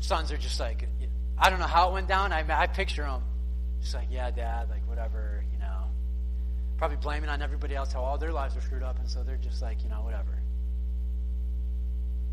[0.00, 0.88] sons are just like,
[1.36, 2.32] I don't know how it went down.
[2.32, 3.22] I, I picture them
[3.80, 5.84] just like, yeah, dad, like whatever, you know.
[6.76, 9.36] Probably blaming on everybody else how all their lives are screwed up, and so they're
[9.36, 10.38] just like, you know, whatever.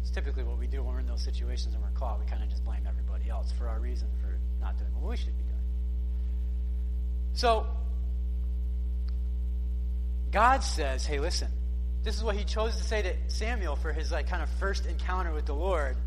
[0.06, 2.20] It's typically what we do when we're in those situations and we're caught.
[2.20, 5.18] We kind of just blame everybody else for our reason for not doing what we
[5.18, 5.56] should be doing.
[7.34, 7.66] So,
[10.30, 11.48] God says, hey, listen,
[12.04, 14.86] this is what he chose to say to Samuel for his like kind of first
[14.86, 15.98] encounter with the Lord.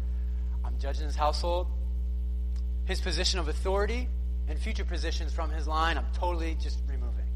[0.64, 1.66] I'm judging his household,
[2.84, 4.08] his position of authority,
[4.46, 5.98] and future positions from his line.
[5.98, 7.26] I'm totally just removing.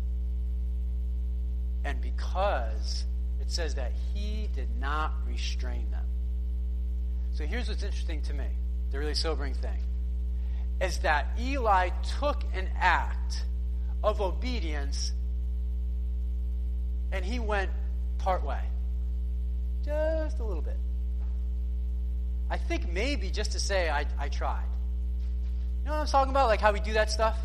[1.84, 3.04] And because
[3.40, 6.04] it says that he did not restrain them.
[7.32, 8.46] So here's what's interesting to me
[8.90, 9.78] the really sobering thing
[10.80, 13.44] is that Eli took an act
[14.02, 15.12] of obedience
[17.10, 17.70] and he went
[18.18, 18.60] part way.
[19.84, 20.76] Just a little bit.
[22.50, 24.64] I think maybe just to say, I, I tried.
[25.80, 26.48] You know what I'm talking about?
[26.48, 27.36] Like how we do that stuff?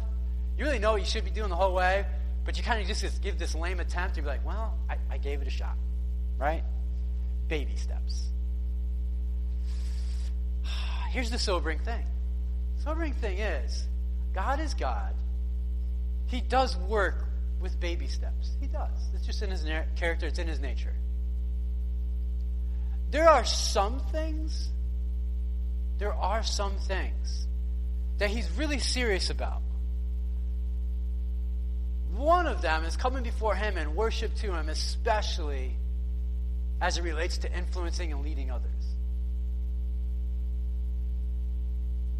[0.58, 2.06] You really know what you should be doing the whole way,
[2.44, 4.18] but you kind of just give this lame attempt.
[4.18, 5.76] You'd be like, well, I, I gave it a shot.
[6.38, 6.64] Right?
[7.48, 8.30] Baby steps.
[11.10, 12.06] Here's the sobering thing.
[12.84, 13.86] Sobering thing is,
[14.34, 15.14] God is God.
[16.28, 17.26] He does work
[17.60, 18.52] with baby steps.
[18.60, 18.92] He does.
[19.14, 19.66] It's just in his
[19.96, 20.94] character, it's in his nature.
[23.10, 24.70] There are some things,
[25.98, 27.48] there are some things
[28.18, 29.62] that he's really serious about.
[32.14, 35.76] One of them is coming before him and worship to him, especially
[36.82, 38.72] as it relates to influencing and leading others.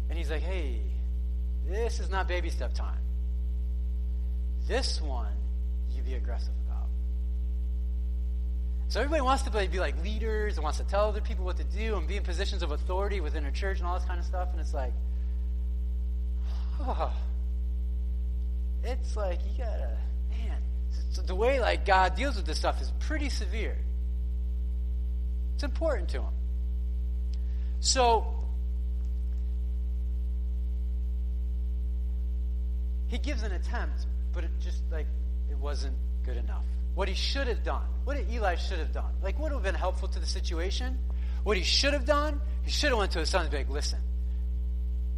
[0.08, 0.80] And he's like, hey,
[1.66, 3.00] this is not baby step time.
[4.66, 5.32] This one,
[5.94, 6.86] you be aggressive about.
[8.88, 11.64] So everybody wants to be like leaders and wants to tell other people what to
[11.64, 14.24] do and be in positions of authority within a church and all this kind of
[14.24, 14.48] stuff.
[14.52, 14.92] And it's like,
[16.80, 17.12] oh,
[18.84, 19.96] it's like you gotta,
[20.30, 20.62] man.
[21.10, 23.76] So the way like God deals with this stuff is pretty severe.
[25.54, 26.32] It's important to him.
[27.80, 28.37] So
[33.08, 35.06] he gives an attempt, but it just like
[35.50, 36.64] it wasn't good enough.
[36.94, 39.12] What he should have done, what Eli should have done?
[39.22, 40.98] Like what would have been helpful to the situation?
[41.44, 43.70] What he should have done, he should have went to his son and be like,
[43.70, 44.00] listen,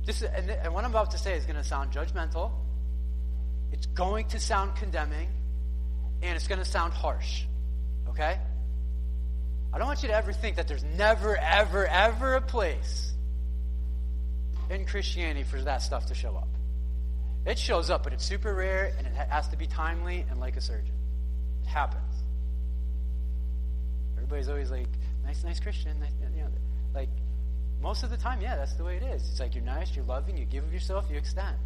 [0.04, 2.52] this is, and, and what I'm about to say is going to sound judgmental.
[3.72, 5.28] It's going to sound condemning,
[6.22, 7.44] and it's going to sound harsh.
[8.08, 8.38] Okay?
[9.72, 13.12] I don't want you to ever think that there's never, ever, ever a place
[14.68, 16.48] in Christianity for that stuff to show up.
[17.46, 20.56] It shows up, but it's super rare and it has to be timely and like
[20.56, 20.94] a surgeon.
[21.62, 22.14] It happens.
[24.16, 24.88] Everybody's always like,
[25.24, 26.48] nice, nice Christian, nice, you know,
[26.94, 27.08] like,
[27.80, 29.26] most of the time, yeah, that's the way it is.
[29.30, 31.56] It's like you're nice, you're loving, you give of yourself, you extend.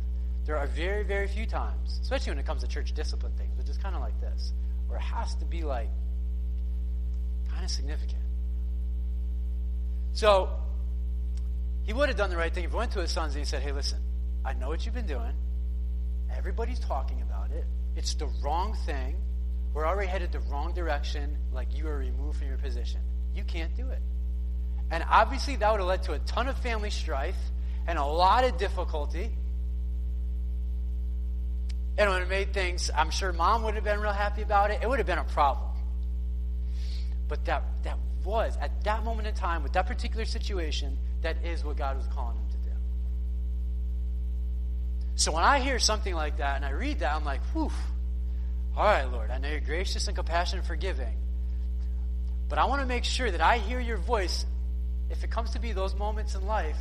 [0.45, 3.69] There are very, very few times, especially when it comes to church discipline things, which
[3.69, 4.53] is kind of like this,
[4.87, 5.89] where it has to be like
[7.51, 8.23] kind of significant.
[10.13, 10.51] So
[11.85, 13.49] he would have done the right thing if he went to his sons and he
[13.49, 13.99] said, Hey, listen,
[14.45, 15.33] I know what you've been doing.
[16.37, 17.65] Everybody's talking about it.
[17.97, 19.17] It's the wrong thing.
[19.73, 23.01] We're already headed the wrong direction, like you are removed from your position.
[23.35, 24.01] You can't do it.
[24.91, 27.37] And obviously, that would have led to a ton of family strife
[27.87, 29.31] and a lot of difficulty.
[31.97, 34.71] And it would have made things, I'm sure mom would have been real happy about
[34.71, 34.81] it.
[34.83, 35.71] It would have been a problem.
[37.29, 41.65] But that, that was, at that moment in time, with that particular situation, that is
[41.65, 42.54] what God was calling him.
[45.17, 47.71] So when I hear something like that and I read that, I'm like, whew,
[48.77, 51.17] all right, Lord, I know you're gracious and compassionate and forgiving.
[52.49, 54.45] But I want to make sure that I hear your voice.
[55.11, 56.79] If it comes to be those moments in life,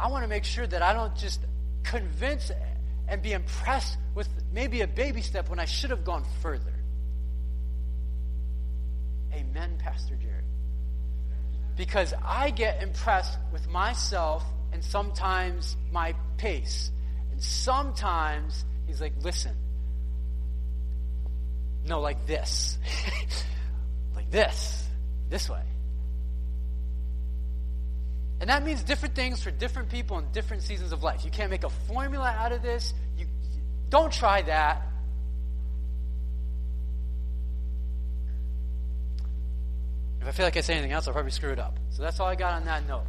[0.00, 1.40] I want to make sure that I don't just
[1.84, 2.50] convince
[3.06, 6.74] and be impressed with maybe a baby step when I should have gone further.
[9.32, 10.42] Amen, Pastor Jerry.
[11.76, 16.90] Because I get impressed with myself and sometimes my pace.
[17.38, 19.54] And sometimes he's like, listen,
[21.86, 22.76] no, like this.
[24.16, 24.84] like this.
[25.30, 25.62] This way.
[28.40, 31.24] And that means different things for different people in different seasons of life.
[31.24, 32.92] You can't make a formula out of this.
[33.16, 33.26] You,
[33.88, 34.82] don't try that.
[40.22, 41.78] If I feel like I say anything else, I'll probably screw it up.
[41.90, 43.06] So that's all I got on that note.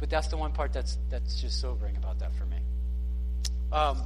[0.00, 2.56] But that's the one part that's that's just sobering about that for me.
[3.72, 4.02] Um,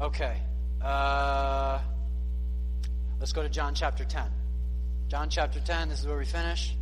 [0.00, 0.36] okay.
[0.82, 1.80] Uh,
[3.20, 4.24] let's go to John chapter 10.
[5.08, 6.74] John chapter 10, this is where we finish.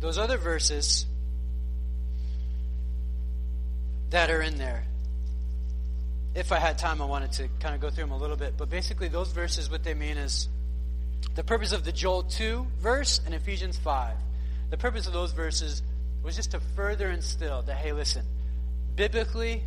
[0.00, 1.04] Those other verses
[4.08, 4.84] that are in there,
[6.34, 8.54] if I had time, I wanted to kind of go through them a little bit.
[8.56, 10.48] But basically, those verses, what they mean is
[11.34, 14.16] the purpose of the Joel 2 verse and Ephesians 5.
[14.70, 15.82] The purpose of those verses
[16.22, 18.24] was just to further instill that, hey, listen,
[18.94, 19.62] biblically,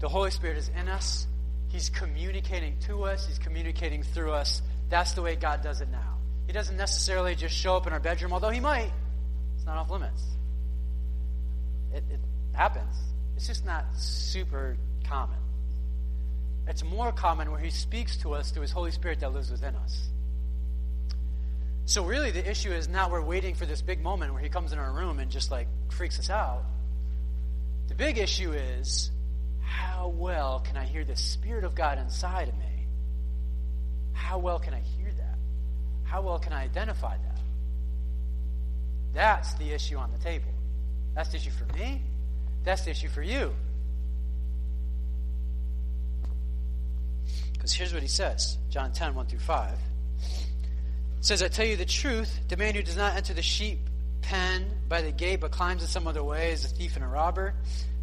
[0.00, 1.26] the Holy Spirit is in us.
[1.68, 4.60] He's communicating to us, He's communicating through us.
[4.90, 6.18] That's the way God does it now.
[6.46, 8.90] He doesn't necessarily just show up in our bedroom, although He might.
[9.56, 10.22] It's not off limits.
[11.94, 12.20] It, it
[12.52, 12.94] happens.
[13.36, 15.38] It's just not super common.
[16.66, 19.76] It's more common where He speaks to us through His Holy Spirit that lives within
[19.76, 20.08] us.
[21.84, 24.72] So, really, the issue is not we're waiting for this big moment where He comes
[24.72, 26.64] in our room and just like freaks us out.
[27.88, 29.10] The big issue is
[29.60, 32.86] how well can I hear the Spirit of God inside of me?
[34.12, 35.38] How well can I hear that?
[36.04, 37.38] How well can I identify that?
[39.14, 40.52] That's the issue on the table.
[41.14, 42.02] That's the issue for me.
[42.64, 43.52] That's the issue for you.
[47.52, 49.78] Because here's what he says John 10, 1 through 5.
[51.22, 53.78] Says, I tell you the truth, the man who does not enter the sheep
[54.22, 57.08] pen by the gate but climbs in some other way is a thief and a
[57.08, 57.54] robber.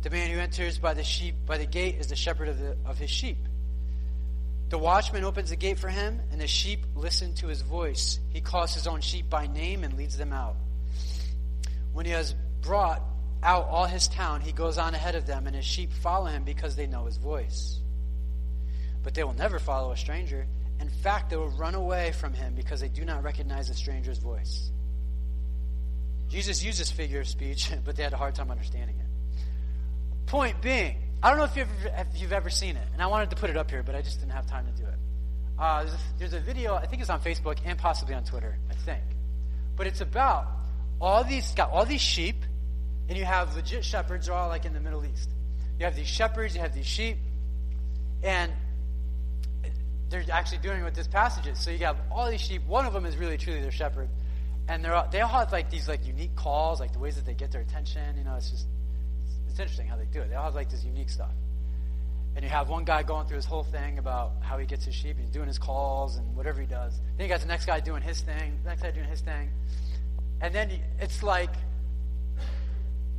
[0.04, 2.78] The man who enters by the sheep by the gate is the shepherd of, the,
[2.86, 3.38] of his sheep.
[4.70, 8.22] The watchman opens the gate for him, and the sheep listen to his voice.
[8.30, 10.56] He calls his own sheep by name and leads them out.
[11.92, 13.02] When he has brought
[13.44, 16.46] out all his town, he goes on ahead of them, and his sheep follow him
[16.46, 17.80] because they know his voice
[19.04, 20.46] but they will never follow a stranger.
[20.80, 24.18] In fact, they will run away from him because they do not recognize a stranger's
[24.18, 24.72] voice.
[26.30, 29.46] Jesus uses this figure of speech, but they had a hard time understanding it.
[30.28, 33.08] Point being, I don't know if you've, ever, if you've ever seen it, and I
[33.08, 34.96] wanted to put it up here, but I just didn't have time to do it.
[35.58, 38.58] Uh, there's, a, there's a video, I think it's on Facebook and possibly on Twitter,
[38.70, 39.04] I think.
[39.76, 40.48] But it's about
[41.02, 42.44] all these, got all these sheep,
[43.10, 45.30] and you have legit shepherds, they're all like in the Middle East.
[45.78, 47.18] You have these shepherds, you have these sheep,
[48.24, 48.52] and
[50.10, 51.60] they're actually doing what this passage is.
[51.60, 52.66] So you have all these sheep.
[52.66, 54.10] One of them is really truly their shepherd,
[54.68, 57.26] and they're all, they all have like these like unique calls, like the ways that
[57.26, 58.18] they get their attention.
[58.18, 58.68] You know, it's just
[59.26, 60.30] it's, it's interesting how they do it.
[60.30, 61.32] They all have like this unique stuff.
[62.36, 64.96] And you have one guy going through his whole thing about how he gets his
[64.96, 65.18] sheep.
[65.20, 66.94] He's doing his calls and whatever he does.
[67.18, 68.60] Then you got the next guy doing his thing.
[68.64, 69.50] The next guy doing his thing.
[70.42, 71.50] And then it's like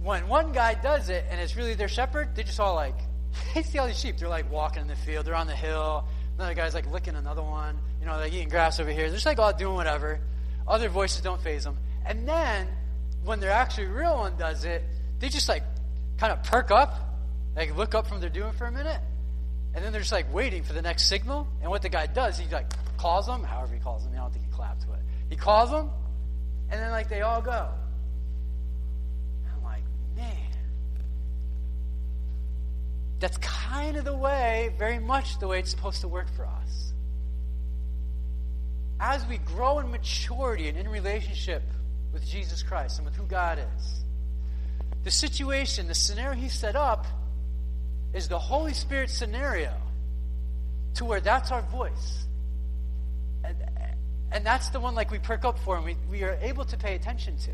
[0.02, 2.96] when one guy does it and it's really their shepherd, they just all like,
[3.54, 4.16] you see all these sheep.
[4.16, 5.26] They're like walking in the field.
[5.26, 6.06] They're on the hill.
[6.40, 7.78] Another guy's like licking another one.
[8.00, 9.02] You know, like eating grass over here.
[9.08, 10.20] They're just like all doing whatever.
[10.66, 11.76] Other voices don't phase them.
[12.06, 12.66] And then
[13.24, 14.82] when their actually real one does it,
[15.18, 15.62] they just like
[16.16, 16.94] kind of perk up,
[17.54, 19.02] like look up from they're doing for a minute,
[19.74, 21.46] And then they're just like waiting for the next signal.
[21.60, 24.14] And what the guy does, he like calls them, however he calls them.
[24.14, 25.00] I don't think he clapped to it.
[25.28, 25.90] He calls them,
[26.70, 27.68] and then like they all go.
[29.54, 29.82] I'm like,
[30.16, 30.36] man.
[33.20, 36.92] That's kind of the way, very much the way it's supposed to work for us.
[38.98, 41.62] As we grow in maturity and in relationship
[42.12, 44.04] with Jesus Christ and with who God is,
[45.04, 47.06] the situation, the scenario he set up
[48.12, 49.74] is the Holy Spirit scenario
[50.94, 52.26] to where that's our voice.
[53.44, 53.56] And,
[54.32, 56.76] and that's the one like we perk up for and we, we are able to
[56.76, 57.50] pay attention to.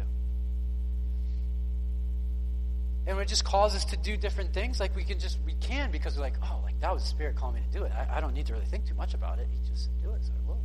[3.07, 5.93] And it just calls us to do different things, like we can just, we can
[5.93, 7.93] because we're like, oh, like that was the Spirit calling me to do it.
[7.93, 9.47] I, I don't need to really think too much about it.
[9.51, 10.59] He just said, do it, so I will.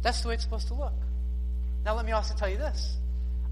[0.00, 0.94] That's the way it's supposed to look.
[1.84, 2.96] Now, let me also tell you this.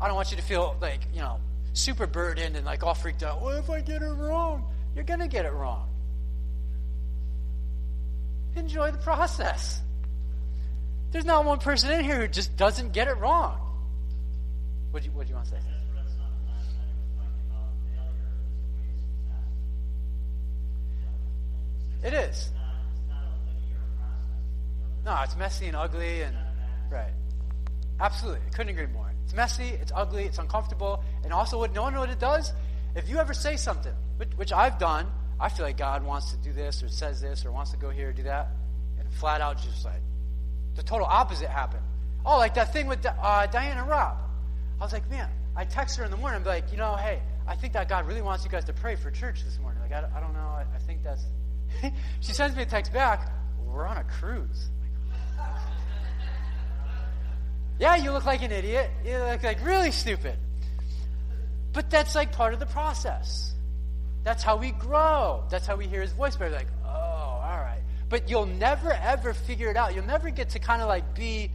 [0.00, 1.38] I don't want you to feel like, you know,
[1.74, 3.42] super burdened and like all freaked out.
[3.42, 4.64] What if I get it wrong?
[4.94, 5.88] You're to get it wrong.
[8.56, 9.82] Enjoy the process.
[11.12, 13.58] There's not one person in here who just doesn't get it wrong.
[14.90, 15.60] What do you, what do you want to say?
[22.04, 22.50] It is.
[25.04, 26.36] No, it's messy and ugly and
[26.90, 27.12] right.
[28.00, 29.10] Absolutely, I couldn't agree more.
[29.24, 32.52] It's messy, it's ugly, it's uncomfortable, and also what no one know what it does.
[32.94, 35.06] If you ever say something, which, which I've done,
[35.38, 37.90] I feel like God wants to do this or says this or wants to go
[37.90, 38.48] here or do that,
[38.98, 40.00] and flat out just like
[40.74, 41.82] the total opposite happened.
[42.24, 44.18] Oh, like that thing with uh, Diana Rob.
[44.80, 46.40] I was like, man, I text her in the morning.
[46.40, 48.96] I'm like, you know, hey, I think that God really wants you guys to pray
[48.96, 49.80] for church this morning.
[49.80, 50.40] Like, I, I don't know.
[50.40, 51.24] I, I think that's.
[52.20, 53.32] she sends me a text back.
[53.64, 54.68] We're on a cruise.
[57.78, 58.90] yeah, you look like an idiot.
[59.04, 60.36] You look like really stupid.
[61.72, 63.54] But that's like part of the process.
[64.24, 65.44] That's how we grow.
[65.50, 66.36] That's how we hear his voice.
[66.36, 67.80] But like, oh, all right.
[68.08, 69.94] But you'll never ever figure it out.
[69.94, 71.50] You'll never get to kind of like be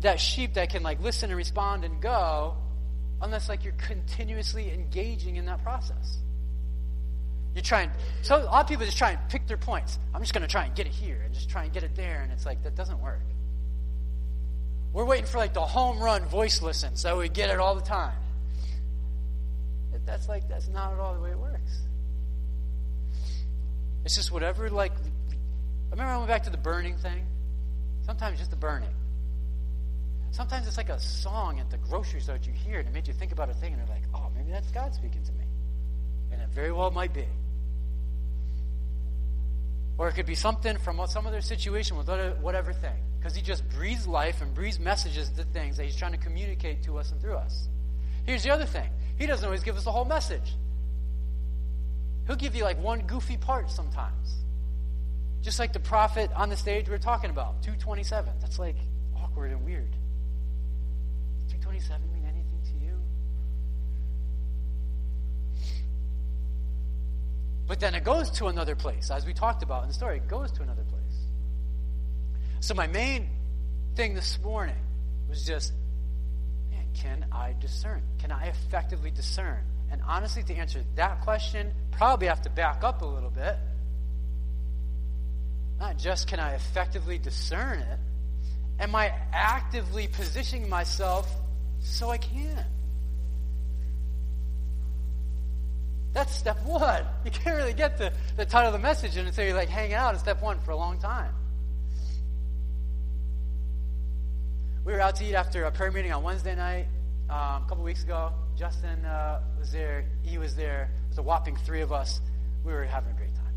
[0.00, 2.56] that sheep that can like listen and respond and go
[3.22, 6.18] unless like you're continuously engaging in that process.
[7.54, 7.92] You try and
[8.22, 9.98] so a lot of people just try and pick their points.
[10.14, 11.96] I'm just going to try and get it here and just try and get it
[11.96, 13.20] there, and it's like that doesn't work.
[14.92, 17.80] We're waiting for like the home run voice listen so we get it all the
[17.80, 18.16] time.
[20.06, 21.82] That's like that's not at all the way it works.
[24.04, 24.92] It's just whatever like.
[24.92, 27.26] I remember I went back to the burning thing.
[28.06, 28.90] Sometimes just the burning.
[30.32, 33.08] Sometimes it's like a song at the grocery store that you hear and it made
[33.08, 35.44] you think about a thing and you're like, oh, maybe that's God speaking to me.
[36.32, 37.26] And it very well might be.
[39.98, 42.08] Or it could be something from some other situation with
[42.40, 42.96] whatever thing.
[43.18, 46.84] Because he just breathes life and breathes messages to things that he's trying to communicate
[46.84, 47.68] to us and through us.
[48.24, 50.54] Here's the other thing he doesn't always give us the whole message.
[52.26, 54.36] He'll give you like one goofy part sometimes.
[55.42, 58.32] Just like the prophet on the stage we are talking about, 227.
[58.40, 58.76] That's like
[59.16, 59.96] awkward and weird.
[61.80, 62.92] 27 mean anything to you?
[67.66, 70.18] But then it goes to another place, as we talked about in the story.
[70.18, 71.00] It goes to another place.
[72.60, 73.28] So my main
[73.94, 74.76] thing this morning
[75.28, 75.72] was just,
[76.70, 78.02] man, can I discern?
[78.18, 79.60] Can I effectively discern?
[79.90, 83.56] And honestly, to answer that question, probably have to back up a little bit.
[85.78, 87.98] Not just can I effectively discern it,
[88.78, 91.26] am I actively positioning myself
[91.80, 92.64] so I can.
[96.12, 97.04] That's step one.
[97.24, 99.94] You can't really get the, the title of the message and until you're like hanging
[99.94, 101.32] out in step one for a long time.
[104.84, 106.86] We were out to eat after a prayer meeting on Wednesday night
[107.28, 108.32] um, a couple weeks ago.
[108.56, 110.04] Justin uh, was there.
[110.22, 110.90] He was there.
[111.06, 112.20] It was a whopping three of us.
[112.64, 113.54] We were having a great time.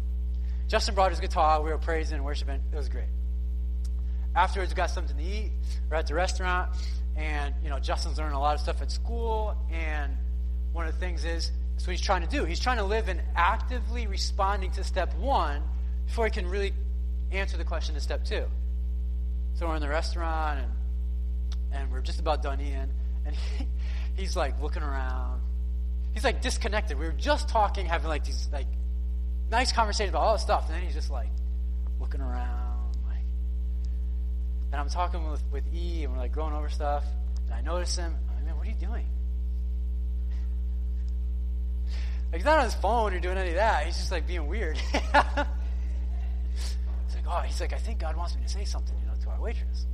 [0.68, 1.62] Justin brought his guitar.
[1.62, 2.62] We were praising and worshiping.
[2.72, 3.10] It was great.
[4.36, 5.52] Afterwards, we got something to eat.
[5.90, 6.76] We're at the restaurant.
[7.16, 9.56] And, you know, Justin's learning a lot of stuff at school.
[9.72, 10.16] And
[10.72, 12.46] one of the things is, that's what he's trying to do.
[12.46, 15.64] He's trying to live in actively responding to step one
[16.06, 16.74] before he can really
[17.32, 18.46] answer the question to step two.
[19.56, 20.72] So we're in the restaurant and
[21.74, 22.90] and we're just about done eating,
[23.26, 23.68] and he,
[24.22, 25.42] he's like looking around.
[26.14, 27.00] He's like disconnected.
[27.00, 28.68] We were just talking, having like these like
[29.50, 31.30] nice conversations about all this stuff, and then he's just like
[32.00, 32.63] looking around
[34.74, 37.04] and I'm talking with, with E, and we're like going over stuff,
[37.46, 38.16] and I notice him.
[38.28, 39.06] I'm like, man, what are you doing?
[42.32, 43.86] Like, he's not on his phone or doing any of that.
[43.86, 44.78] He's just like being weird.
[44.92, 45.46] he's like,
[47.30, 49.40] oh, he's like, I think God wants me to say something, you know, to our
[49.40, 49.86] waitress.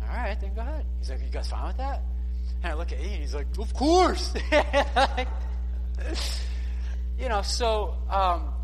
[0.00, 0.86] I'm like, all right, then go ahead.
[1.00, 2.02] He's like, you guys fine with that?
[2.62, 4.32] And I look at E, and he's like, of course.
[7.18, 8.54] you know, so um,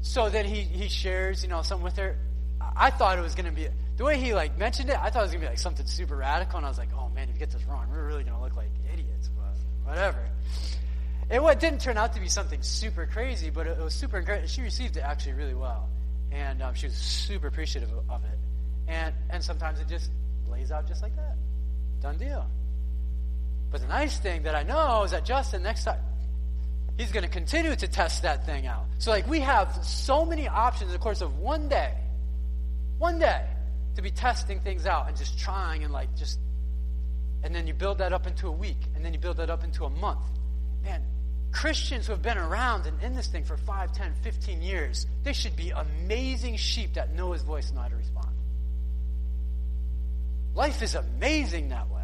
[0.00, 2.18] so then he he shares, you know, something with her.
[2.76, 3.68] I thought it was going to be
[4.00, 4.96] the way he like mentioned it.
[4.98, 7.10] I thought it was to be like something super radical, and I was like, oh
[7.10, 9.28] man, if you get this wrong, we're really to look like idiots.
[9.36, 9.52] But
[9.86, 10.26] whatever.
[11.30, 14.18] It what didn't turn out to be something super crazy, but it, it was super
[14.18, 14.48] encouraging.
[14.48, 15.90] She received it actually really well,
[16.32, 18.38] and um, she was super appreciative of, of it.
[18.88, 20.10] And and sometimes it just
[20.50, 21.36] lays out just like that,
[22.00, 22.46] done deal.
[23.70, 26.00] But the nice thing that I know is that Justin next time
[26.96, 28.86] he's going to continue to test that thing out.
[28.96, 31.92] So like we have so many options in the course of one day,
[32.96, 33.44] one day
[33.96, 36.38] to be testing things out and just trying and like just
[37.42, 39.64] and then you build that up into a week and then you build that up
[39.64, 40.20] into a month.
[40.82, 41.02] Man,
[41.52, 45.32] Christians who have been around and in this thing for 5, 10, 15 years, they
[45.32, 48.28] should be amazing sheep that know his voice and know how to respond.
[50.54, 51.99] Life is amazing that way.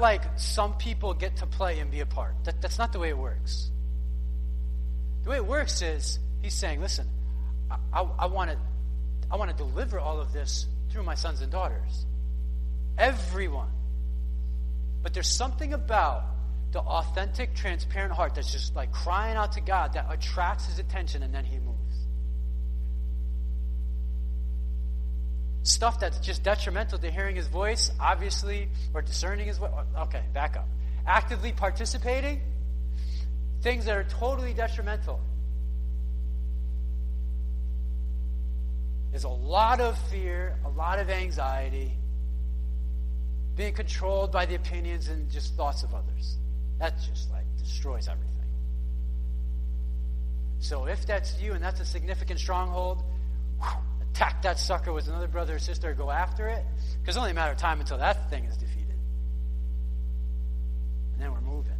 [0.00, 2.34] Like some people get to play and be a part.
[2.44, 3.70] That, that's not the way it works.
[5.24, 7.06] The way it works is he's saying, listen,
[7.92, 8.58] I, I, want to
[9.30, 12.06] I want to deliver all of this through my sons and daughters.
[12.98, 13.70] Everyone.
[15.02, 16.24] But there's something about
[16.72, 21.22] the authentic, transparent heart that's just like crying out to God that attracts his attention
[21.22, 21.69] and then he moves.
[25.62, 29.70] Stuff that's just detrimental to hearing his voice, obviously, or discerning his voice.
[29.98, 30.68] Okay, back up.
[31.06, 32.40] Actively participating,
[33.62, 35.20] things that are totally detrimental.
[39.10, 41.92] There's a lot of fear, a lot of anxiety,
[43.56, 46.38] being controlled by the opinions and just thoughts of others.
[46.78, 48.30] That just like destroys everything.
[50.60, 53.02] So if that's you and that's a significant stronghold,
[54.12, 56.64] attack that sucker with another brother or sister, go after it.
[57.00, 58.98] Because it's only a matter of time until that thing is defeated.
[61.12, 61.72] And then we're moving.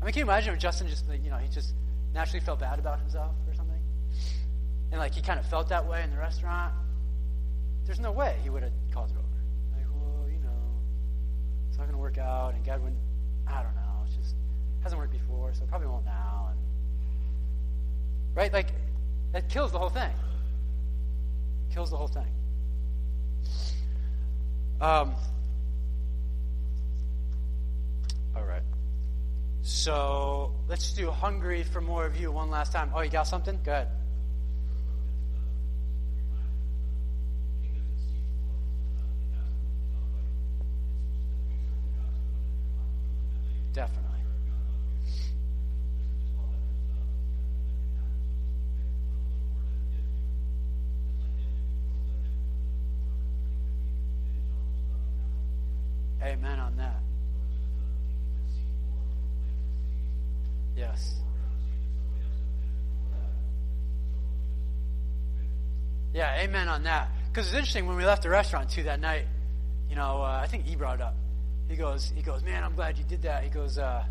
[0.00, 1.72] I mean, can you imagine if Justin just, you know, he just
[2.12, 3.80] naturally felt bad about himself or something?
[4.90, 6.74] And like he kind of felt that way in the restaurant?
[7.86, 9.76] There's no way he would have called it over.
[9.76, 10.50] Like, well, you know,
[11.68, 12.54] it's not going to work out.
[12.54, 13.00] And God wouldn't,
[13.46, 14.34] I don't know, it's just
[14.82, 16.48] hasn't worked before, so it probably won't now.
[16.50, 16.60] And
[18.34, 18.52] right?
[18.52, 18.68] Like,
[19.34, 20.12] that kills the whole thing.
[21.72, 22.28] Kills the whole thing.
[24.80, 25.16] Um,
[28.36, 28.62] all right.
[29.62, 32.92] So let's do hungry for more of you one last time.
[32.94, 33.58] Oh, you got something?
[33.64, 33.88] Go ahead.
[43.72, 44.03] Definitely.
[56.34, 57.00] Amen on that.
[60.76, 61.14] Yes.
[66.12, 67.08] Yeah, amen on that.
[67.28, 69.26] Because it's interesting when we left the restaurant too that night.
[69.88, 71.14] You know, uh, I think he brought it up.
[71.68, 73.44] He goes, he goes, man, I'm glad you did that.
[73.44, 74.04] He goes, uh,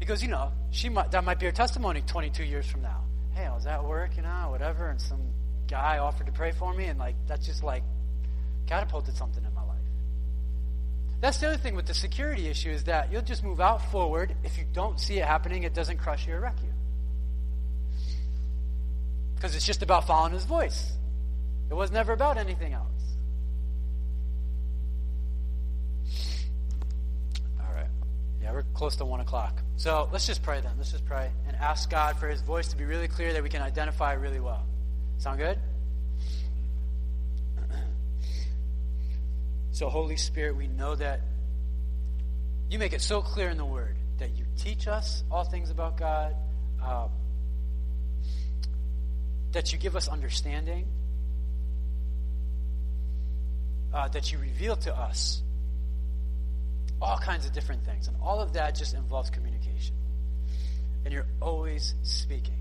[0.00, 3.04] he goes, you know, she might that might be her testimony 22 years from now.
[3.32, 5.20] Hey, I was at work, you know, whatever, and some
[5.68, 7.84] guy offered to pray for me, and like that's just like
[8.66, 9.44] catapulted something.
[11.20, 14.34] That's the other thing with the security issue is that you'll just move out forward.
[14.42, 16.72] If you don't see it happening, it doesn't crush you or wreck you.
[19.34, 20.92] Because it's just about following his voice.
[21.70, 22.86] It was never about anything else.
[27.60, 27.86] All right.
[28.42, 29.60] Yeah, we're close to one o'clock.
[29.76, 30.72] So let's just pray then.
[30.78, 33.50] Let's just pray and ask God for his voice to be really clear that we
[33.50, 34.66] can identify really well.
[35.18, 35.58] Sound good?
[39.72, 41.20] So, Holy Spirit, we know that
[42.68, 45.96] you make it so clear in the Word that you teach us all things about
[45.96, 46.36] God,
[46.82, 47.08] uh,
[49.52, 50.86] that you give us understanding,
[53.92, 55.42] uh, that you reveal to us
[57.00, 58.08] all kinds of different things.
[58.08, 59.94] And all of that just involves communication.
[61.04, 62.58] And you're always speaking.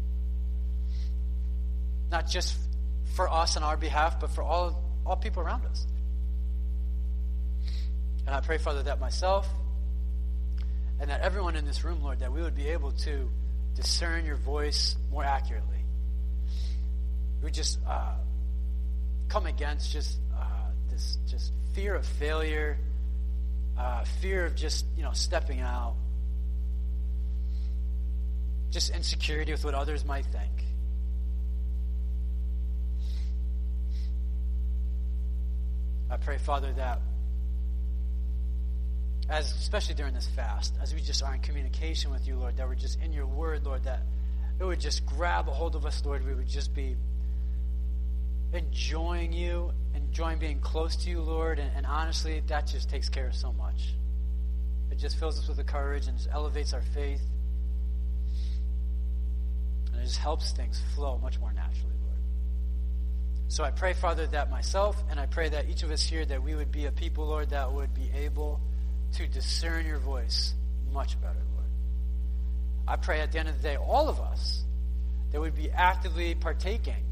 [2.09, 2.57] Not just
[3.15, 5.85] for us on our behalf, but for all, all people around us.
[8.29, 9.49] And I pray, Father, that myself
[10.99, 13.27] and that everyone in this room, Lord, that we would be able to
[13.75, 15.83] discern your voice more accurately.
[17.43, 18.13] We just uh,
[19.29, 20.43] come against just uh,
[20.91, 22.77] this just fear of failure,
[23.75, 25.95] uh, fear of just you know stepping out,
[28.69, 30.51] just insecurity with what others might think.
[36.11, 36.99] I pray, Father, that
[39.29, 42.67] as especially during this fast, as we just are in communication with you, Lord, that
[42.67, 44.01] we're just in your word, Lord, that
[44.59, 46.25] it would just grab a hold of us, Lord.
[46.25, 46.95] We would just be
[48.51, 51.59] enjoying you, enjoying being close to you, Lord.
[51.59, 53.93] And, and honestly, that just takes care of so much.
[54.91, 57.21] It just fills us with the courage and just elevates our faith.
[59.93, 62.17] And it just helps things flow much more naturally, Lord.
[63.47, 66.41] So I pray, Father, that myself and I pray that each of us here, that
[66.41, 68.59] we would be a people, Lord, that would be able
[69.13, 70.53] to discern your voice
[70.91, 71.69] much better, Lord.
[72.87, 74.63] I pray at the end of the day, all of us,
[75.31, 77.05] that would be actively partaking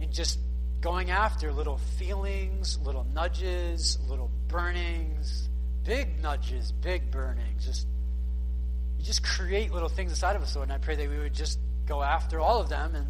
[0.00, 0.38] in just
[0.80, 5.48] going after little feelings, little nudges, little burnings,
[5.82, 7.64] big nudges, big burnings.
[7.64, 7.86] Just
[8.98, 10.68] you just create little things inside of us, Lord.
[10.68, 13.06] And I pray that we would just go after all of them and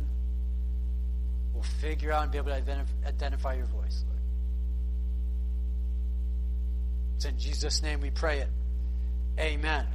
[1.52, 4.13] we'll figure out and be able to identif- identify your voice, Lord.
[7.16, 8.48] It's in Jesus' name we pray it.
[9.38, 9.86] Amen.